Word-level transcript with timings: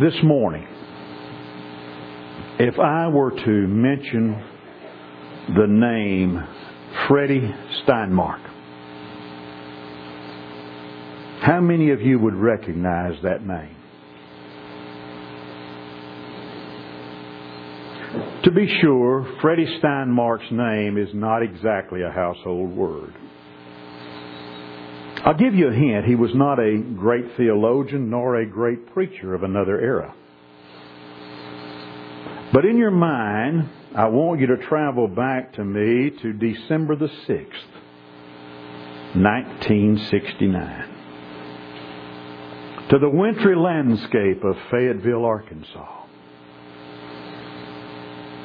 This 0.00 0.14
morning, 0.24 0.66
if 2.58 2.78
I 2.78 3.08
were 3.08 3.30
to 3.30 3.50
mention 3.50 4.42
the 5.54 5.66
name 5.66 6.42
Freddie 7.06 7.54
Steinmark, 7.84 8.40
how 11.42 11.60
many 11.60 11.90
of 11.90 12.00
you 12.00 12.18
would 12.20 12.34
recognize 12.34 13.22
that 13.22 13.46
name? 13.46 13.76
To 18.44 18.50
be 18.50 18.66
sure, 18.80 19.30
Freddie 19.42 19.78
Steinmark's 19.78 20.50
name 20.50 20.96
is 20.96 21.10
not 21.12 21.42
exactly 21.42 22.00
a 22.00 22.10
household 22.10 22.70
word. 22.74 23.12
I'll 25.24 25.38
give 25.38 25.54
you 25.54 25.68
a 25.68 25.72
hint. 25.72 26.04
He 26.04 26.16
was 26.16 26.34
not 26.34 26.58
a 26.58 26.78
great 26.78 27.36
theologian 27.36 28.10
nor 28.10 28.34
a 28.36 28.46
great 28.46 28.92
preacher 28.92 29.34
of 29.34 29.44
another 29.44 29.80
era. 29.80 30.14
But 32.52 32.64
in 32.64 32.76
your 32.76 32.90
mind, 32.90 33.68
I 33.96 34.08
want 34.08 34.40
you 34.40 34.48
to 34.48 34.56
travel 34.56 35.06
back 35.06 35.52
to 35.54 35.64
me 35.64 36.10
to 36.22 36.32
December 36.32 36.96
the 36.96 37.06
6th, 37.06 37.70
1969. 39.14 40.88
To 42.90 42.98
the 42.98 43.08
wintry 43.08 43.54
landscape 43.56 44.42
of 44.42 44.56
Fayetteville, 44.70 45.24
Arkansas. 45.24 46.01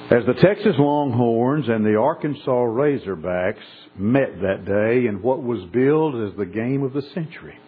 As 0.10 0.26
the 0.26 0.36
Texas 0.36 0.76
Longhorns 0.80 1.68
and 1.68 1.86
the 1.86 1.98
Arkansas 1.98 2.50
Razorbacks 2.50 3.56
met 3.98 4.40
that 4.40 4.64
day 4.64 5.06
in 5.06 5.22
what 5.22 5.44
was 5.44 5.60
billed 5.74 6.16
as 6.30 6.38
the 6.38 6.46
game 6.46 6.82
of 6.84 6.94
the 6.94 7.02
century. 7.14 7.60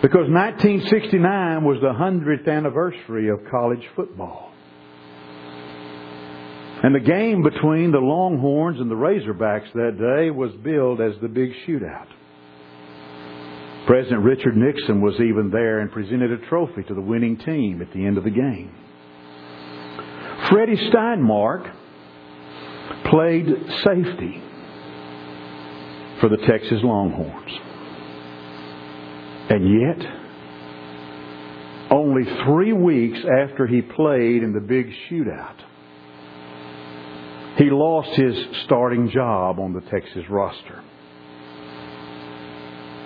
Because 0.00 0.30
1969 0.30 1.62
was 1.62 1.76
the 1.82 1.92
100th 1.92 2.48
anniversary 2.48 3.28
of 3.28 3.40
college 3.50 3.86
football. 3.94 4.50
And 6.82 6.94
the 6.94 7.00
game 7.00 7.42
between 7.42 7.92
the 7.92 7.98
Longhorns 7.98 8.80
and 8.80 8.90
the 8.90 8.94
Razorbacks 8.94 9.70
that 9.74 9.98
day 9.98 10.30
was 10.30 10.52
billed 10.64 11.02
as 11.02 11.20
the 11.20 11.28
big 11.28 11.50
shootout. 11.68 12.08
President 13.86 14.24
Richard 14.24 14.56
Nixon 14.56 15.02
was 15.02 15.16
even 15.16 15.50
there 15.52 15.80
and 15.80 15.92
presented 15.92 16.32
a 16.32 16.46
trophy 16.48 16.82
to 16.84 16.94
the 16.94 17.00
winning 17.02 17.36
team 17.36 17.82
at 17.82 17.92
the 17.92 18.06
end 18.06 18.16
of 18.16 18.24
the 18.24 18.30
game. 18.30 18.74
Freddie 20.50 20.90
Steinmark 20.90 21.72
played 23.08 23.46
safety 23.84 24.42
for 26.20 26.28
the 26.28 26.38
Texas 26.38 26.80
Longhorns. 26.82 27.52
And 29.48 29.80
yet, 29.80 30.06
only 31.92 32.24
three 32.44 32.72
weeks 32.72 33.18
after 33.18 33.66
he 33.66 33.80
played 33.80 34.42
in 34.42 34.52
the 34.52 34.60
big 34.60 34.90
shootout, 35.08 35.56
he 37.56 37.70
lost 37.70 38.10
his 38.18 38.34
starting 38.64 39.10
job 39.10 39.60
on 39.60 39.72
the 39.72 39.82
Texas 39.82 40.24
roster. 40.28 40.82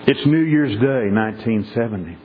It's 0.07 0.27
New 0.27 0.45
Year's 0.45 0.79
Day, 0.81 1.11
1970. 1.11 2.19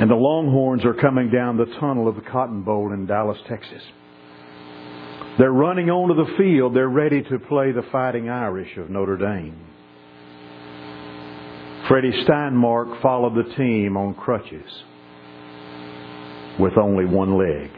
And 0.00 0.10
the 0.10 0.14
Longhorns 0.14 0.82
are 0.86 0.94
coming 0.94 1.30
down 1.30 1.58
the 1.58 1.66
tunnel 1.78 2.08
of 2.08 2.14
the 2.14 2.22
Cotton 2.22 2.62
Bowl 2.62 2.90
in 2.94 3.04
Dallas, 3.04 3.36
Texas. 3.46 3.82
They're 5.38 5.52
running 5.52 5.90
onto 5.90 6.14
the 6.14 6.38
field. 6.38 6.74
They're 6.74 6.88
ready 6.88 7.20
to 7.20 7.38
play 7.38 7.72
the 7.72 7.82
Fighting 7.92 8.30
Irish 8.30 8.78
of 8.78 8.88
Notre 8.88 9.18
Dame. 9.18 9.60
Freddie 11.86 12.24
Steinmark 12.24 13.02
followed 13.02 13.34
the 13.34 13.54
team 13.56 13.98
on 13.98 14.14
crutches 14.14 14.70
with 16.58 16.78
only 16.78 17.04
one 17.04 17.36
leg. 17.36 17.70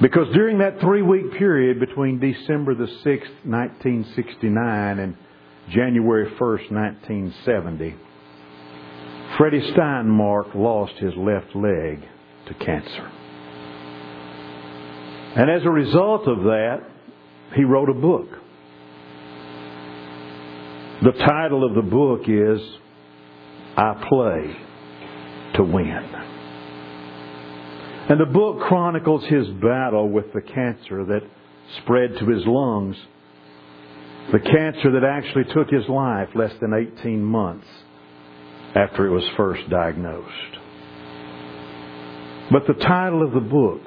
Because 0.00 0.32
during 0.32 0.60
that 0.60 0.80
three 0.80 1.02
week 1.02 1.34
period 1.36 1.78
between 1.78 2.18
December 2.18 2.74
the 2.74 2.86
6th, 3.04 3.44
1969 3.44 4.98
and 4.98 5.14
January 5.68 6.30
1st, 6.40 6.72
1970, 6.72 7.96
Freddie 9.36 9.72
Steinmark 9.72 10.54
lost 10.54 10.94
his 10.94 11.14
left 11.16 11.54
leg 11.54 12.02
to 12.46 12.54
cancer. 12.54 13.10
And 15.36 15.48
as 15.50 15.64
a 15.64 15.70
result 15.70 16.26
of 16.26 16.38
that, 16.44 16.80
he 17.54 17.64
wrote 17.64 17.88
a 17.88 17.94
book. 17.94 18.28
The 21.02 21.12
title 21.12 21.64
of 21.64 21.74
the 21.74 21.88
book 21.88 22.22
is 22.26 22.60
I 23.76 24.04
Play 24.08 24.56
to 25.54 25.62
Win. 25.62 26.14
And 28.08 28.20
the 28.20 28.26
book 28.26 28.60
chronicles 28.66 29.24
his 29.26 29.46
battle 29.62 30.08
with 30.08 30.32
the 30.34 30.42
cancer 30.42 31.04
that 31.04 31.22
spread 31.82 32.18
to 32.18 32.26
his 32.26 32.42
lungs. 32.44 32.96
The 34.32 34.40
cancer 34.40 34.90
that 34.92 35.04
actually 35.04 35.44
took 35.54 35.70
his 35.70 35.88
life 35.88 36.28
less 36.34 36.52
than 36.60 36.74
18 36.74 37.22
months 37.22 37.68
after 38.74 39.06
it 39.06 39.10
was 39.10 39.24
first 39.36 39.68
diagnosed. 39.68 40.58
But 42.52 42.66
the 42.66 42.74
title 42.74 43.22
of 43.22 43.32
the 43.32 43.40
book, 43.40 43.80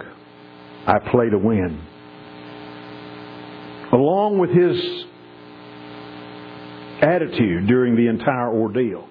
I 0.85 0.99
Play 0.99 1.29
to 1.29 1.37
Win, 1.37 1.81
along 3.91 4.39
with 4.39 4.49
his 4.49 5.05
attitude 7.01 7.67
during 7.67 7.95
the 7.95 8.07
entire 8.07 8.49
ordeal, 8.49 9.07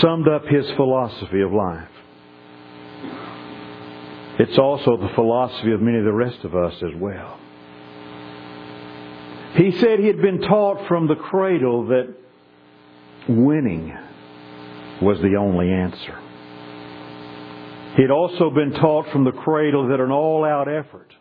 summed 0.00 0.28
up 0.28 0.46
his 0.46 0.70
philosophy 0.76 1.42
of 1.42 1.52
life. 1.52 1.88
It's 4.38 4.58
also 4.58 4.96
the 4.96 5.10
philosophy 5.14 5.72
of 5.72 5.82
many 5.82 5.98
of 5.98 6.04
the 6.04 6.12
rest 6.12 6.44
of 6.44 6.54
us 6.54 6.74
as 6.76 6.94
well. 6.98 7.38
He 9.54 9.72
said 9.72 9.98
he 9.98 10.06
had 10.06 10.22
been 10.22 10.40
taught 10.40 10.88
from 10.88 11.08
the 11.08 11.16
cradle 11.16 11.88
that 11.88 12.14
winning 13.28 13.96
was 15.00 15.18
the 15.20 15.36
only 15.36 15.70
answer. 15.70 16.18
He 17.96 18.02
had 18.02 18.10
also 18.10 18.50
been 18.50 18.72
taught 18.72 19.10
from 19.10 19.24
the 19.24 19.32
cradle 19.32 19.88
that 19.88 20.00
an 20.00 20.10
all 20.10 20.44
out 20.44 20.68
effort 20.68 21.12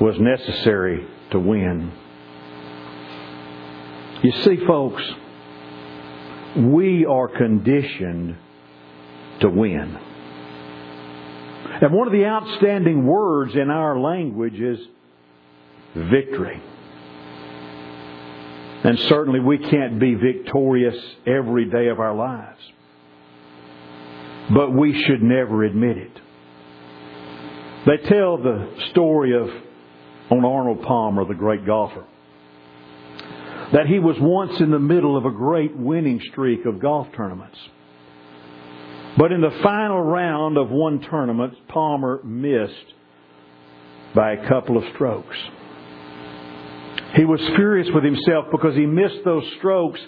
was 0.00 0.18
necessary 0.18 1.06
to 1.30 1.38
win. 1.38 1.92
You 4.22 4.32
see, 4.42 4.64
folks, 4.66 5.02
we 6.56 7.04
are 7.06 7.28
conditioned 7.28 8.36
to 9.40 9.48
win. 9.48 9.98
And 11.82 11.92
one 11.92 12.06
of 12.06 12.12
the 12.12 12.24
outstanding 12.24 13.06
words 13.06 13.54
in 13.54 13.70
our 13.70 13.98
language 13.98 14.58
is 14.60 14.78
victory. 15.94 16.62
And 18.84 18.98
certainly 19.08 19.40
we 19.40 19.58
can't 19.58 20.00
be 20.00 20.14
victorious 20.14 20.96
every 21.26 21.66
day 21.66 21.88
of 21.88 22.00
our 22.00 22.14
lives. 22.14 22.60
But 24.52 24.72
we 24.72 25.00
should 25.04 25.22
never 25.22 25.62
admit 25.62 25.98
it. 25.98 26.20
They 27.86 28.08
tell 28.08 28.38
the 28.38 28.74
story 28.90 29.36
of 29.36 29.48
on 30.30 30.44
Arnold 30.44 30.82
Palmer, 30.82 31.24
the 31.24 31.34
great 31.34 31.66
golfer, 31.66 32.04
that 33.72 33.86
he 33.86 33.98
was 33.98 34.16
once 34.18 34.60
in 34.60 34.70
the 34.70 34.78
middle 34.78 35.16
of 35.16 35.26
a 35.26 35.30
great 35.30 35.76
winning 35.76 36.20
streak 36.30 36.64
of 36.64 36.80
golf 36.80 37.08
tournaments. 37.16 37.58
But 39.18 39.30
in 39.30 39.40
the 39.42 39.58
final 39.62 40.00
round 40.00 40.56
of 40.56 40.70
one 40.70 41.00
tournament, 41.00 41.54
Palmer 41.68 42.20
missed 42.24 42.94
by 44.14 44.32
a 44.32 44.48
couple 44.48 44.78
of 44.78 44.84
strokes. 44.94 45.36
He 47.14 47.24
was 47.24 47.40
furious 47.56 47.88
with 47.94 48.04
himself 48.04 48.46
because 48.50 48.74
he 48.74 48.86
missed 48.86 49.24
those 49.24 49.44
strokes 49.58 50.00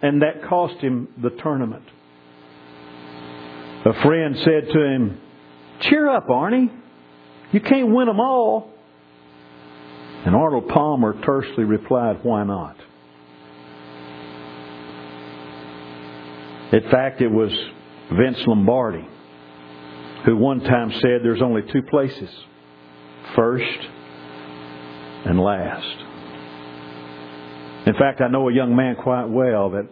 and 0.00 0.22
that 0.22 0.48
cost 0.48 0.80
him 0.80 1.08
the 1.20 1.30
tournament. 1.30 1.84
A 3.84 3.92
friend 4.02 4.36
said 4.38 4.68
to 4.72 4.84
him, 4.84 5.20
Cheer 5.80 6.08
up, 6.08 6.28
Arnie. 6.28 6.70
You 7.50 7.60
can't 7.60 7.92
win 7.92 8.06
them 8.06 8.20
all. 8.20 8.70
And 10.24 10.36
Arnold 10.36 10.68
Palmer 10.68 11.20
tersely 11.24 11.64
replied, 11.64 12.20
Why 12.22 12.44
not? 12.44 12.76
In 16.72 16.90
fact, 16.90 17.20
it 17.20 17.28
was 17.28 17.52
Vince 18.12 18.38
Lombardi 18.46 19.08
who 20.24 20.36
one 20.36 20.60
time 20.60 20.92
said 21.00 21.20
there's 21.22 21.42
only 21.42 21.62
two 21.72 21.82
places 21.82 22.30
first 23.34 23.88
and 25.24 25.40
last. 25.40 26.11
In 27.86 27.94
fact, 27.94 28.20
I 28.20 28.28
know 28.28 28.48
a 28.48 28.52
young 28.52 28.76
man 28.76 28.96
quite 28.96 29.24
well 29.24 29.70
that 29.70 29.88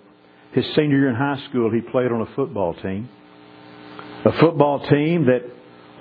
his 0.52 0.64
senior 0.76 0.96
year 0.96 1.08
in 1.08 1.16
high 1.16 1.42
school 1.48 1.70
he 1.70 1.80
played 1.80 2.12
on 2.12 2.20
a 2.20 2.36
football 2.36 2.74
team. 2.74 3.08
A 4.24 4.32
football 4.38 4.86
team 4.88 5.26
that 5.26 5.40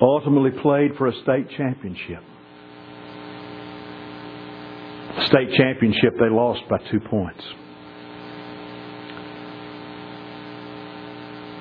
ultimately 0.02 0.52
played 0.52 0.96
for 0.98 1.08
a 1.08 1.14
state 1.24 1.50
championship. 1.58 2.24
State 5.28 5.54
championship 5.58 6.14
they 6.20 6.30
lost 6.30 6.62
by 6.70 6.78
two 6.92 7.00
points. 7.00 7.44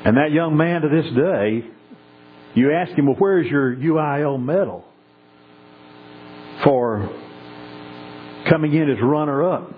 And 0.05 0.17
that 0.17 0.31
young 0.33 0.57
man 0.57 0.83
to 0.83 0.89
this 0.89 1.13
day, 1.15 1.65
you 2.55 2.73
ask 2.73 2.93
him, 2.93 3.07
well, 3.07 3.17
where's 3.19 3.47
your 3.47 3.75
UIL 3.75 4.43
medal 4.43 4.85
for 6.65 7.09
coming 8.49 8.75
in 8.75 8.91
as 8.91 8.99
runner 9.03 9.51
up 9.53 9.75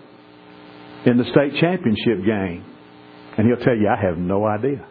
in 1.06 1.16
the 1.16 1.24
state 1.24 1.60
championship 1.60 2.24
game? 2.24 2.64
And 3.36 3.46
he'll 3.46 3.64
tell 3.64 3.76
you, 3.76 3.88
I 3.88 4.00
have 4.00 4.18
no 4.18 4.44
idea. 4.44 4.86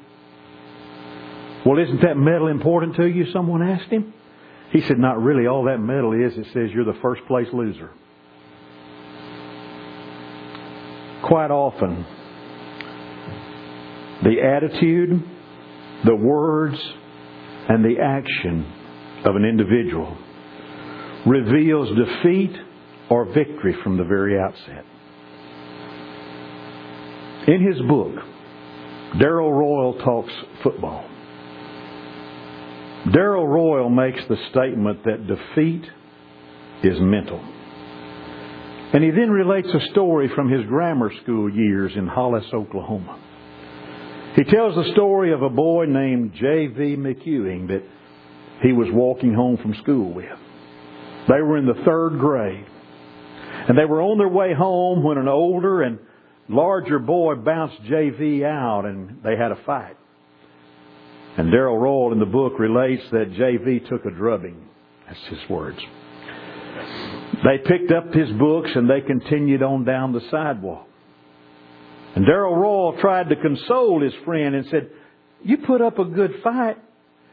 Well, 1.66 1.78
isn't 1.78 2.02
that 2.02 2.16
medal 2.16 2.48
important 2.48 2.96
to 2.96 3.06
you? 3.06 3.32
Someone 3.32 3.62
asked 3.62 3.92
him. 3.92 4.14
He 4.72 4.82
said, 4.82 4.98
Not 4.98 5.22
really. 5.22 5.48
All 5.48 5.66
that 5.66 5.80
medal 5.80 6.14
is, 6.14 6.38
it 6.38 6.46
says 6.54 6.70
you're 6.74 6.86
the 6.86 7.00
first 7.02 7.22
place 7.28 7.48
loser. 7.52 7.92
Quite 11.28 11.52
often, 11.52 12.06
the 14.24 14.42
attitude, 14.42 15.22
the 16.06 16.16
words, 16.16 16.78
and 17.68 17.84
the 17.84 18.00
action 18.02 18.66
of 19.26 19.36
an 19.36 19.44
individual 19.46 20.18
reveals 21.28 21.90
defeat 21.96 22.56
or 23.10 23.26
victory 23.26 23.76
from 23.84 23.98
the 23.98 24.04
very 24.06 24.40
outset. 24.40 24.86
In 27.50 27.66
his 27.66 27.82
book, 27.88 28.14
Darrell 29.20 29.52
Royal 29.52 29.96
Talks 30.04 30.32
Football. 30.62 31.04
Darrell 33.12 33.48
Royal 33.48 33.90
makes 33.90 34.20
the 34.30 34.38
statement 34.52 35.04
that 35.06 35.26
defeat 35.26 35.84
is 36.84 37.00
mental. 37.00 37.40
And 38.94 39.04
he 39.04 39.10
then 39.10 39.32
relates 39.32 39.68
a 39.68 39.92
story 39.92 40.30
from 40.36 40.48
his 40.52 40.64
grammar 40.68 41.12
school 41.24 41.52
years 41.52 41.92
in 41.96 42.06
Hollis, 42.06 42.46
Oklahoma. 42.54 43.20
He 44.36 44.44
tells 44.44 44.76
the 44.76 44.92
story 44.94 45.34
of 45.34 45.42
a 45.42 45.50
boy 45.50 45.86
named 45.86 46.34
J.V. 46.36 46.98
McEwing 46.98 47.70
that 47.70 47.84
he 48.62 48.74
was 48.74 48.90
walking 48.92 49.34
home 49.34 49.58
from 49.58 49.74
school 49.82 50.14
with. 50.14 50.38
They 51.28 51.42
were 51.42 51.58
in 51.58 51.66
the 51.66 51.82
third 51.84 52.20
grade. 52.20 52.68
And 53.68 53.76
they 53.76 53.86
were 53.86 54.04
on 54.04 54.20
their 54.20 54.30
way 54.30 54.54
home 54.54 55.02
when 55.02 55.18
an 55.18 55.28
older 55.28 55.82
and 55.82 55.98
larger 56.50 57.00
boy 57.00 57.36
bounced 57.36 57.82
J.V. 57.84 58.44
out 58.44 58.86
and 58.86 59.22
they 59.24 59.38
had 59.38 59.52
a 59.52 59.64
fight. 59.66 59.96
And 61.38 61.52
Darrell 61.52 61.78
Royal 61.78 62.12
in 62.12 62.20
the 62.20 62.26
book 62.26 62.60
relates 62.60 63.04
that 63.12 63.32
J.V. 63.34 63.88
took 63.88 64.06
a 64.06 64.12
drubbing. 64.12 64.68
That's 65.08 65.20
his 65.30 65.50
words. 65.50 65.78
They 67.44 67.60
picked 67.66 67.92
up 67.92 68.14
his 68.14 68.30
books 68.32 68.72
and 68.76 68.90
they 68.90 69.02
continued 69.02 69.64
on 69.64 69.86
down 69.86 70.12
the 70.12 70.22
sidewalk. 70.30 70.88
And 72.16 72.26
Darrell 72.26 72.56
Royal 72.56 72.98
tried 73.00 73.30
to 73.30 73.36
console 73.36 74.02
his 74.02 74.14
friend 74.26 74.56
and 74.56 74.66
said, 74.70 74.90
You 75.44 75.58
put 75.58 75.82
up 75.82 76.00
a 76.00 76.06
good 76.06 76.32
fight. 76.44 76.78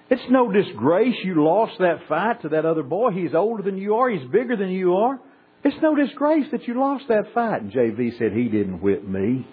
It's 0.09 0.23
no 0.31 0.53
disgrace 0.53 1.17
you 1.25 1.43
lost 1.43 1.79
that 1.81 2.07
fight 2.09 2.43
to 2.43 2.51
that 2.51 2.65
other 2.65 2.85
boy. 2.85 3.11
He's 3.11 3.35
older 3.35 3.63
than 3.63 3.79
you 3.79 3.97
are. 3.97 4.09
He's 4.09 4.29
bigger 4.31 4.57
than 4.57 4.71
you 4.71 4.95
are. 4.95 5.19
It's 5.67 5.83
no 5.83 5.97
disgrace 5.97 6.47
that 6.53 6.69
you 6.69 6.79
lost 6.79 7.09
that 7.09 7.35
fight. 7.35 7.63
And 7.63 7.73
JV 7.73 8.17
said, 8.19 8.33
He 8.33 8.45
didn't 8.45 8.81
whip 8.81 9.03
me. 9.03 9.45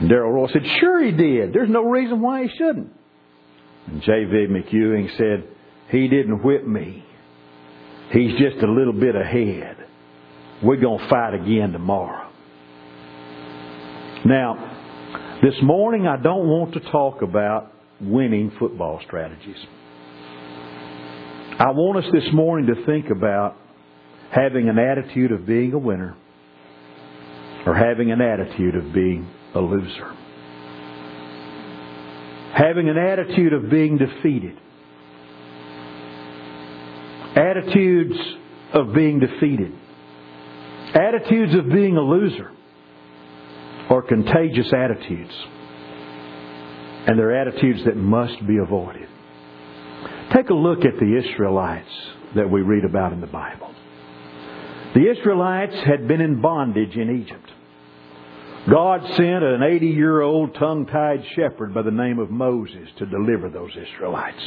And 0.00 0.08
Darrell 0.08 0.32
Royal 0.32 0.48
said, 0.50 0.62
Sure 0.80 1.04
he 1.04 1.12
did. 1.12 1.52
There's 1.52 1.68
no 1.68 1.82
reason 1.82 2.22
why 2.22 2.44
he 2.44 2.48
shouldn't. 2.56 2.90
And 3.86 4.00
J.V. 4.00 4.46
McEwing 4.48 5.14
said, 5.18 5.46
He 5.90 6.08
didn't 6.08 6.42
whip 6.42 6.66
me. 6.66 7.04
He's 8.12 8.32
just 8.38 8.62
a 8.62 8.66
little 8.66 8.94
bit 8.94 9.14
ahead. 9.14 9.76
We're 10.62 10.80
going 10.80 11.00
to 11.00 11.08
fight 11.10 11.34
again 11.34 11.72
tomorrow. 11.72 12.30
Now, 14.24 15.38
this 15.42 15.54
morning 15.60 16.06
I 16.06 16.16
don't 16.16 16.48
want 16.48 16.72
to 16.72 16.80
talk 16.80 17.20
about 17.20 17.74
winning 18.00 18.52
football 18.58 19.02
strategies. 19.04 19.58
I 21.58 21.72
want 21.72 22.06
us 22.06 22.10
this 22.10 22.32
morning 22.32 22.74
to 22.74 22.86
think 22.86 23.10
about 23.10 23.56
having 24.30 24.68
an 24.68 24.78
attitude 24.78 25.32
of 25.32 25.46
being 25.46 25.72
a 25.72 25.78
winner 25.78 26.16
or 27.66 27.74
having 27.74 28.10
an 28.12 28.20
attitude 28.20 28.74
of 28.74 28.92
being 28.92 29.28
a 29.54 29.60
loser 29.60 30.14
having 32.58 32.88
an 32.88 32.98
attitude 32.98 33.52
of 33.52 33.70
being 33.70 33.98
defeated. 33.98 34.58
Attitudes 37.36 38.18
of 38.72 38.92
being 38.94 39.20
defeated. 39.20 39.72
Attitudes 40.94 41.54
of 41.54 41.68
being 41.70 41.96
a 41.96 42.00
loser 42.00 42.50
are 43.90 44.02
contagious 44.02 44.72
attitudes. 44.72 45.32
And 47.06 47.18
they're 47.18 47.40
attitudes 47.40 47.84
that 47.84 47.96
must 47.96 48.44
be 48.46 48.56
avoided. 48.58 49.08
Take 50.34 50.50
a 50.50 50.54
look 50.54 50.80
at 50.80 50.98
the 50.98 51.16
Israelites 51.16 51.88
that 52.34 52.50
we 52.50 52.60
read 52.60 52.84
about 52.84 53.12
in 53.12 53.20
the 53.20 53.26
Bible. 53.26 53.72
The 54.94 55.10
Israelites 55.10 55.76
had 55.86 56.08
been 56.08 56.20
in 56.20 56.40
bondage 56.40 56.96
in 56.96 57.22
Egypt. 57.22 57.50
God 58.70 59.00
sent 59.16 59.44
an 59.44 59.62
80 59.62 59.86
year 59.86 60.20
old 60.20 60.54
tongue 60.54 60.86
tied 60.86 61.22
shepherd 61.34 61.72
by 61.72 61.82
the 61.82 61.90
name 61.90 62.18
of 62.18 62.30
Moses 62.30 62.88
to 62.98 63.06
deliver 63.06 63.48
those 63.48 63.70
Israelites. 63.70 64.42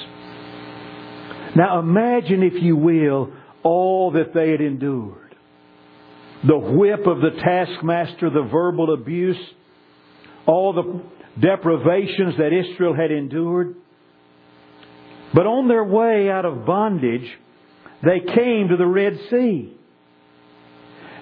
Now 1.55 1.79
imagine, 1.79 2.43
if 2.43 2.61
you 2.61 2.75
will, 2.75 3.31
all 3.63 4.11
that 4.11 4.33
they 4.33 4.51
had 4.51 4.61
endured. 4.61 5.35
The 6.47 6.57
whip 6.57 7.05
of 7.05 7.21
the 7.21 7.31
taskmaster, 7.39 8.29
the 8.29 8.47
verbal 8.51 8.93
abuse, 8.93 9.37
all 10.47 10.73
the 10.73 11.01
deprivations 11.39 12.35
that 12.37 12.51
Israel 12.51 12.95
had 12.95 13.11
endured. 13.11 13.75
But 15.33 15.45
on 15.45 15.67
their 15.67 15.83
way 15.83 16.29
out 16.29 16.45
of 16.45 16.65
bondage, 16.65 17.29
they 18.03 18.19
came 18.19 18.69
to 18.69 18.77
the 18.77 18.87
Red 18.87 19.19
Sea. 19.29 19.77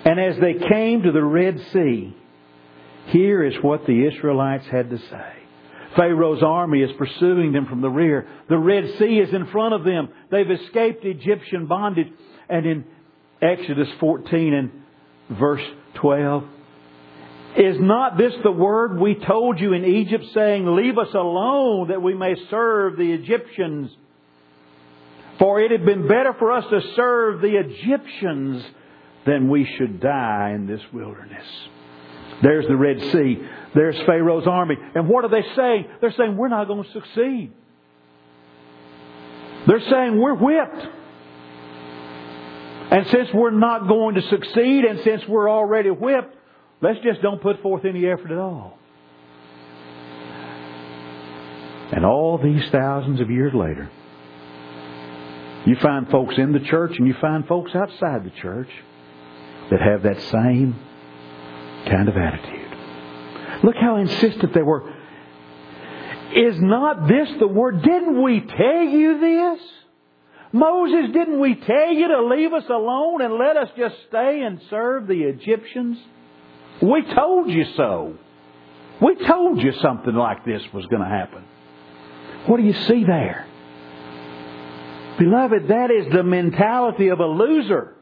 And 0.09 0.19
as 0.19 0.39
they 0.41 0.56
came 0.56 1.03
to 1.03 1.11
the 1.11 1.23
Red 1.23 1.59
Sea, 1.71 2.17
here 3.09 3.44
is 3.44 3.53
what 3.61 3.85
the 3.85 4.07
Israelites 4.07 4.65
had 4.65 4.89
to 4.89 4.97
say. 4.97 5.33
Pharaoh's 5.95 6.41
army 6.41 6.81
is 6.81 6.89
pursuing 6.97 7.51
them 7.51 7.67
from 7.67 7.81
the 7.81 7.91
rear. 7.91 8.27
The 8.50 8.57
Red 8.57 8.85
Sea 8.97 9.19
is 9.19 9.31
in 9.31 9.45
front 9.51 9.75
of 9.75 9.83
them. 9.83 10.09
They've 10.31 10.50
escaped 10.50 11.06
Egyptian 11.06 11.67
bondage. 11.67 12.07
And 12.50 12.65
in 12.65 12.85
Exodus 13.39 13.88
14 14.00 14.53
and 14.56 14.71
verse 15.38 15.61
12, 15.94 16.44
is 17.57 17.75
not 17.79 18.17
this 18.17 18.33
the 18.44 18.51
word 18.51 19.00
we 19.00 19.13
told 19.13 19.59
you 19.59 19.73
in 19.73 19.85
Egypt, 19.85 20.25
saying, 20.33 20.75
Leave 20.75 20.97
us 20.97 21.13
alone 21.13 21.89
that 21.89 22.01
we 22.01 22.16
may 22.16 22.33
serve 22.49 22.97
the 22.97 23.11
Egyptians? 23.11 23.92
For 25.37 25.61
it 25.61 25.69
had 25.69 25.85
been 25.85 26.07
better 26.07 26.33
for 26.39 26.51
us 26.51 26.66
to 26.71 26.81
serve 26.95 27.42
the 27.42 27.59
Egyptians 27.59 28.66
than 29.26 29.49
we 29.49 29.66
should 29.78 29.99
die 29.99 30.54
in 30.56 30.68
this 30.68 30.81
wilderness. 30.94 31.45
There's 32.42 32.68
the 32.68 32.76
Red 32.76 33.02
Sea. 33.11 33.38
There's 33.76 33.97
Pharaoh's 34.06 34.47
army. 34.47 34.76
And 34.95 35.07
what 35.07 35.26
are 35.26 35.30
they 35.30 35.47
saying? 35.56 35.85
They're 36.02 36.14
saying, 36.14 36.38
we're 36.38 36.47
not 36.47 36.68
going 36.68 36.83
to 36.83 36.92
succeed. 36.92 37.52
They're 39.68 39.90
saying, 39.90 40.19
we're 40.19 40.35
whipped. 40.35 40.88
And 42.92 43.06
since 43.07 43.30
we're 43.33 43.52
not 43.52 43.88
going 43.88 44.16
to 44.16 44.21
succeed, 44.21 44.85
and 44.85 45.02
since 45.04 45.28
we're 45.28 45.49
already 45.49 45.92
whipped, 45.92 46.35
let's 46.81 46.99
just 47.04 47.21
don't 47.21 47.42
put 47.42 47.61
forth 47.61 47.85
any 47.85 48.07
effort 48.07 48.31
at 48.31 48.38
all. 48.38 48.78
And 51.92 52.06
all 52.06 52.38
these 52.42 52.64
thousands 52.71 53.19
of 53.19 53.30
years 53.30 53.54
later, 53.54 53.90
you 55.66 55.76
find 55.81 56.07
folks 56.09 56.35
in 56.38 56.54
the 56.54 56.59
church 56.59 56.94
and 56.97 57.07
you 57.07 57.16
find 57.19 57.45
folks 57.47 57.71
outside 57.76 58.23
the 58.23 58.31
church 58.42 58.69
that 59.71 59.81
have 59.81 60.04
that 60.04 60.21
same 60.21 60.76
kind 61.85 62.09
of 62.09 62.16
attitude. 62.18 63.64
Look 63.64 63.76
how 63.76 63.97
insistent 63.97 64.54
they 64.54 64.61
were. 64.61 64.94
Is 66.35 66.59
not 66.59 67.07
this 67.07 67.30
the 67.40 67.47
word? 67.47 67.81
Didn't 67.81 68.21
we 68.21 68.42
tell 68.42 68.83
you 68.83 69.19
this? 69.19 69.59
Moses, 70.52 71.11
didn't 71.14 71.40
we 71.40 71.56
tell 71.56 71.94
you 71.94 72.07
to 72.07 72.26
leave 72.26 72.54
us 72.54 72.64
alone 72.69 73.21
and 73.21 73.35
let 73.35 73.57
us 73.57 73.69
just 73.78 73.95
stay 74.07 74.42
and 74.42 74.59
serve 74.69 75.07
the 75.07 75.23
Egyptians? 75.23 75.97
We 76.81 77.04
told 77.14 77.49
you 77.49 77.66
so. 77.76 78.16
We 79.02 79.16
told 79.26 79.61
you 79.61 79.73
something 79.81 80.14
like 80.14 80.45
this 80.45 80.61
was 80.73 80.85
going 80.88 81.02
to 81.02 81.07
happen. 81.07 81.44
What 82.47 82.57
do 82.57 82.64
you 82.64 82.73
see 82.73 83.04
there? 83.04 83.45
Beloved, 85.19 85.68
that 85.68 85.92
is 85.92 86.11
the 86.11 86.23
mentality 86.23 87.09
of 87.09 87.19
a 87.19 87.26
loser. 87.26 87.95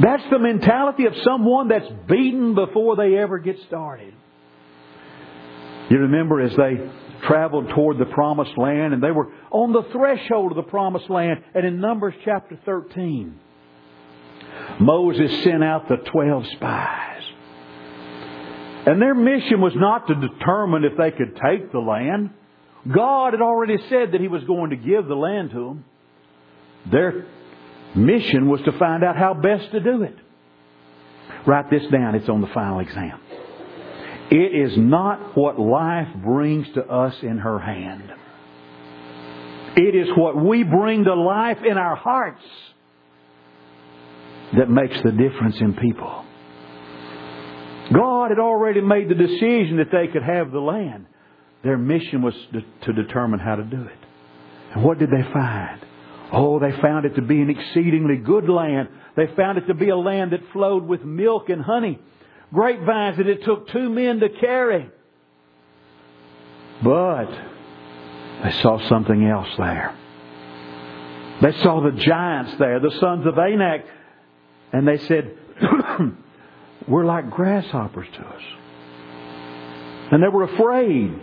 That's 0.00 0.24
the 0.30 0.38
mentality 0.38 1.06
of 1.06 1.14
someone 1.22 1.68
that's 1.68 1.88
beaten 2.08 2.54
before 2.54 2.96
they 2.96 3.16
ever 3.16 3.38
get 3.38 3.58
started. 3.66 4.14
You 5.90 5.98
remember 5.98 6.40
as 6.40 6.56
they 6.56 6.90
traveled 7.26 7.70
toward 7.70 7.98
the 7.98 8.06
promised 8.06 8.56
land 8.58 8.92
and 8.92 9.02
they 9.02 9.10
were 9.10 9.28
on 9.50 9.72
the 9.72 9.82
threshold 9.92 10.52
of 10.52 10.56
the 10.56 10.70
promised 10.70 11.08
land 11.10 11.42
and 11.54 11.64
in 11.64 11.80
Numbers 11.80 12.14
chapter 12.24 12.58
13, 12.64 13.38
Moses 14.80 15.42
sent 15.44 15.62
out 15.62 15.88
the 15.88 15.96
12 15.96 16.46
spies. 16.48 17.22
And 18.86 19.00
their 19.00 19.14
mission 19.14 19.60
was 19.60 19.72
not 19.74 20.08
to 20.08 20.14
determine 20.14 20.84
if 20.84 20.96
they 20.98 21.10
could 21.10 21.38
take 21.42 21.72
the 21.72 21.78
land. 21.78 22.30
God 22.92 23.32
had 23.32 23.40
already 23.40 23.78
said 23.88 24.12
that 24.12 24.20
He 24.20 24.28
was 24.28 24.44
going 24.44 24.70
to 24.70 24.76
give 24.76 25.06
the 25.06 25.14
land 25.14 25.50
to 25.50 25.56
them. 25.56 25.84
Their 26.90 27.26
mission 27.94 28.48
was 28.48 28.60
to 28.62 28.72
find 28.78 29.04
out 29.04 29.16
how 29.16 29.34
best 29.34 29.70
to 29.72 29.80
do 29.80 30.02
it. 30.02 30.16
Write 31.46 31.70
this 31.70 31.82
down, 31.90 32.14
it's 32.14 32.28
on 32.28 32.40
the 32.40 32.46
final 32.48 32.80
exam. 32.80 33.20
It 34.30 34.54
is 34.54 34.76
not 34.78 35.36
what 35.36 35.60
life 35.60 36.08
brings 36.24 36.66
to 36.74 36.84
us 36.84 37.14
in 37.22 37.38
her 37.38 37.58
hand. 37.58 38.12
It 39.76 39.94
is 39.94 40.08
what 40.16 40.36
we 40.36 40.62
bring 40.62 41.04
to 41.04 41.14
life 41.14 41.58
in 41.64 41.76
our 41.76 41.96
hearts 41.96 42.42
that 44.56 44.70
makes 44.70 44.96
the 45.02 45.10
difference 45.10 45.56
in 45.60 45.74
people. 45.74 46.24
God 47.92 48.30
had 48.30 48.38
already 48.38 48.80
made 48.80 49.08
the 49.08 49.14
decision 49.14 49.76
that 49.76 49.90
they 49.92 50.06
could 50.08 50.22
have 50.22 50.52
the 50.52 50.60
land. 50.60 51.06
Their 51.62 51.76
mission 51.76 52.22
was 52.22 52.34
to 52.82 52.92
determine 52.92 53.40
how 53.40 53.56
to 53.56 53.64
do 53.64 53.82
it. 53.82 53.98
And 54.74 54.84
what 54.84 54.98
did 54.98 55.10
they 55.10 55.22
find? 55.32 55.83
Oh, 56.36 56.58
they 56.58 56.72
found 56.80 57.06
it 57.06 57.14
to 57.14 57.22
be 57.22 57.40
an 57.40 57.48
exceedingly 57.48 58.16
good 58.16 58.48
land. 58.48 58.88
They 59.16 59.28
found 59.36 59.58
it 59.58 59.68
to 59.68 59.74
be 59.74 59.90
a 59.90 59.96
land 59.96 60.32
that 60.32 60.40
flowed 60.52 60.84
with 60.84 61.04
milk 61.04 61.48
and 61.48 61.62
honey. 61.62 62.00
Grapevines 62.52 63.18
that 63.18 63.28
it 63.28 63.44
took 63.44 63.68
two 63.68 63.88
men 63.88 64.18
to 64.20 64.28
carry. 64.28 64.90
But 66.82 67.26
they 68.42 68.50
saw 68.62 68.86
something 68.88 69.24
else 69.24 69.48
there. 69.56 69.96
They 71.40 71.52
saw 71.62 71.80
the 71.80 71.92
giants 71.92 72.54
there, 72.58 72.80
the 72.80 72.96
sons 73.00 73.26
of 73.26 73.38
Anak, 73.38 73.84
and 74.72 74.86
they 74.88 74.98
said, 74.98 75.36
We're 76.88 77.04
like 77.04 77.30
grasshoppers 77.30 78.08
to 78.12 78.20
us. 78.20 78.42
And 80.10 80.22
they 80.22 80.28
were 80.28 80.44
afraid. 80.44 81.20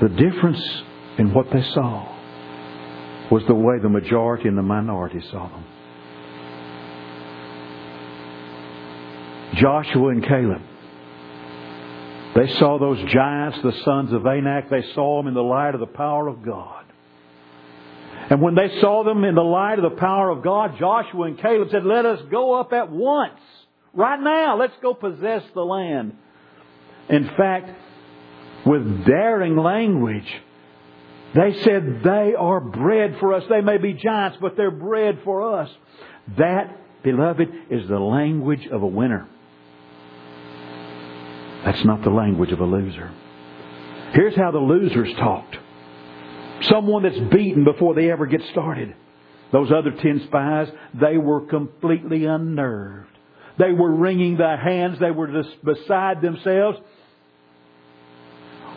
The 0.00 0.08
difference 0.08 0.82
in 1.18 1.34
what 1.34 1.46
they 1.52 1.62
saw 1.74 2.16
was 3.30 3.42
the 3.46 3.54
way 3.54 3.78
the 3.80 3.88
majority 3.88 4.48
and 4.48 4.58
the 4.58 4.62
minority 4.62 5.20
saw 5.30 5.48
them. 5.48 5.64
Joshua 9.54 10.08
and 10.08 10.24
Caleb. 10.26 10.62
They 12.34 12.48
saw 12.58 12.78
those 12.78 12.98
giants, 13.10 13.58
the 13.62 13.72
sons 13.84 14.12
of 14.12 14.24
Anak, 14.24 14.70
they 14.70 14.84
saw 14.94 15.18
them 15.20 15.28
in 15.28 15.34
the 15.34 15.42
light 15.42 15.74
of 15.74 15.80
the 15.80 15.86
power 15.86 16.28
of 16.28 16.44
God. 16.44 16.84
And 18.30 18.40
when 18.40 18.54
they 18.54 18.80
saw 18.80 19.02
them 19.02 19.24
in 19.24 19.34
the 19.34 19.42
light 19.42 19.80
of 19.80 19.90
the 19.90 19.98
power 19.98 20.30
of 20.30 20.44
God, 20.44 20.78
Joshua 20.78 21.26
and 21.26 21.38
Caleb 21.38 21.68
said, 21.72 21.84
Let 21.84 22.06
us 22.06 22.20
go 22.30 22.54
up 22.54 22.72
at 22.72 22.90
once. 22.90 23.40
Right 23.92 24.20
now, 24.20 24.56
let's 24.56 24.72
go 24.80 24.94
possess 24.94 25.42
the 25.52 25.62
land. 25.62 26.16
In 27.08 27.28
fact, 27.36 27.70
with 28.64 29.04
daring 29.04 29.56
language, 29.56 30.28
they 31.34 31.54
said, 31.62 32.02
They 32.02 32.34
are 32.36 32.60
bread 32.60 33.16
for 33.20 33.34
us. 33.34 33.44
They 33.48 33.60
may 33.60 33.78
be 33.78 33.92
giants, 33.94 34.38
but 34.40 34.56
they're 34.56 34.70
bread 34.70 35.20
for 35.24 35.60
us. 35.60 35.70
That, 36.38 37.02
beloved, 37.02 37.48
is 37.70 37.88
the 37.88 37.98
language 37.98 38.66
of 38.66 38.82
a 38.82 38.86
winner. 38.86 39.28
That's 41.64 41.84
not 41.84 42.02
the 42.02 42.10
language 42.10 42.52
of 42.52 42.60
a 42.60 42.64
loser. 42.64 43.12
Here's 44.12 44.34
how 44.34 44.50
the 44.50 44.58
losers 44.58 45.14
talked. 45.14 45.56
Someone 46.62 47.04
that's 47.04 47.18
beaten 47.32 47.64
before 47.64 47.94
they 47.94 48.10
ever 48.10 48.26
get 48.26 48.42
started. 48.50 48.94
Those 49.52 49.70
other 49.70 49.90
ten 49.92 50.22
spies, 50.26 50.68
they 50.94 51.16
were 51.16 51.42
completely 51.42 52.24
unnerved. 52.24 53.08
They 53.58 53.72
were 53.72 53.94
wringing 53.94 54.36
their 54.36 54.56
hands. 54.56 54.98
They 54.98 55.10
were 55.10 55.28
just 55.42 55.64
beside 55.64 56.22
themselves. 56.22 56.78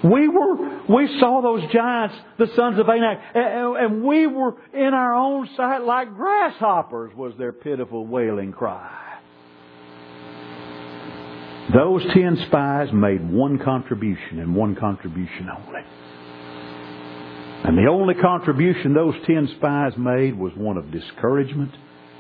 We 0.04 0.28
were, 0.28 0.82
we 0.90 1.20
saw 1.20 1.42
those 1.42 1.72
giants, 1.72 2.16
the 2.38 2.48
sons 2.56 2.78
of 2.78 2.90
Anak, 2.90 3.20
and 3.34 4.04
we 4.04 4.28
were 4.28 4.56
in 4.74 4.94
our 4.94 5.16
own 5.16 5.48
sight 5.56 5.84
like 5.84 6.14
grasshoppers 6.14 7.16
was 7.16 7.34
their 7.38 7.54
pitiful 7.54 8.06
wailing 8.06 8.52
cry. 8.52 9.00
Those 11.74 12.04
ten 12.14 12.38
spies 12.48 12.90
made 12.92 13.32
one 13.32 13.60
contribution 13.60 14.40
and 14.40 14.54
one 14.54 14.76
contribution 14.76 15.48
only. 15.50 15.82
And 17.64 17.78
the 17.78 17.90
only 17.90 18.16
contribution 18.16 18.94
those 18.94 19.16
ten 19.26 19.48
spies 19.56 19.94
made 19.98 20.38
was 20.38 20.52
one 20.58 20.76
of 20.76 20.92
discouragement 20.92 21.72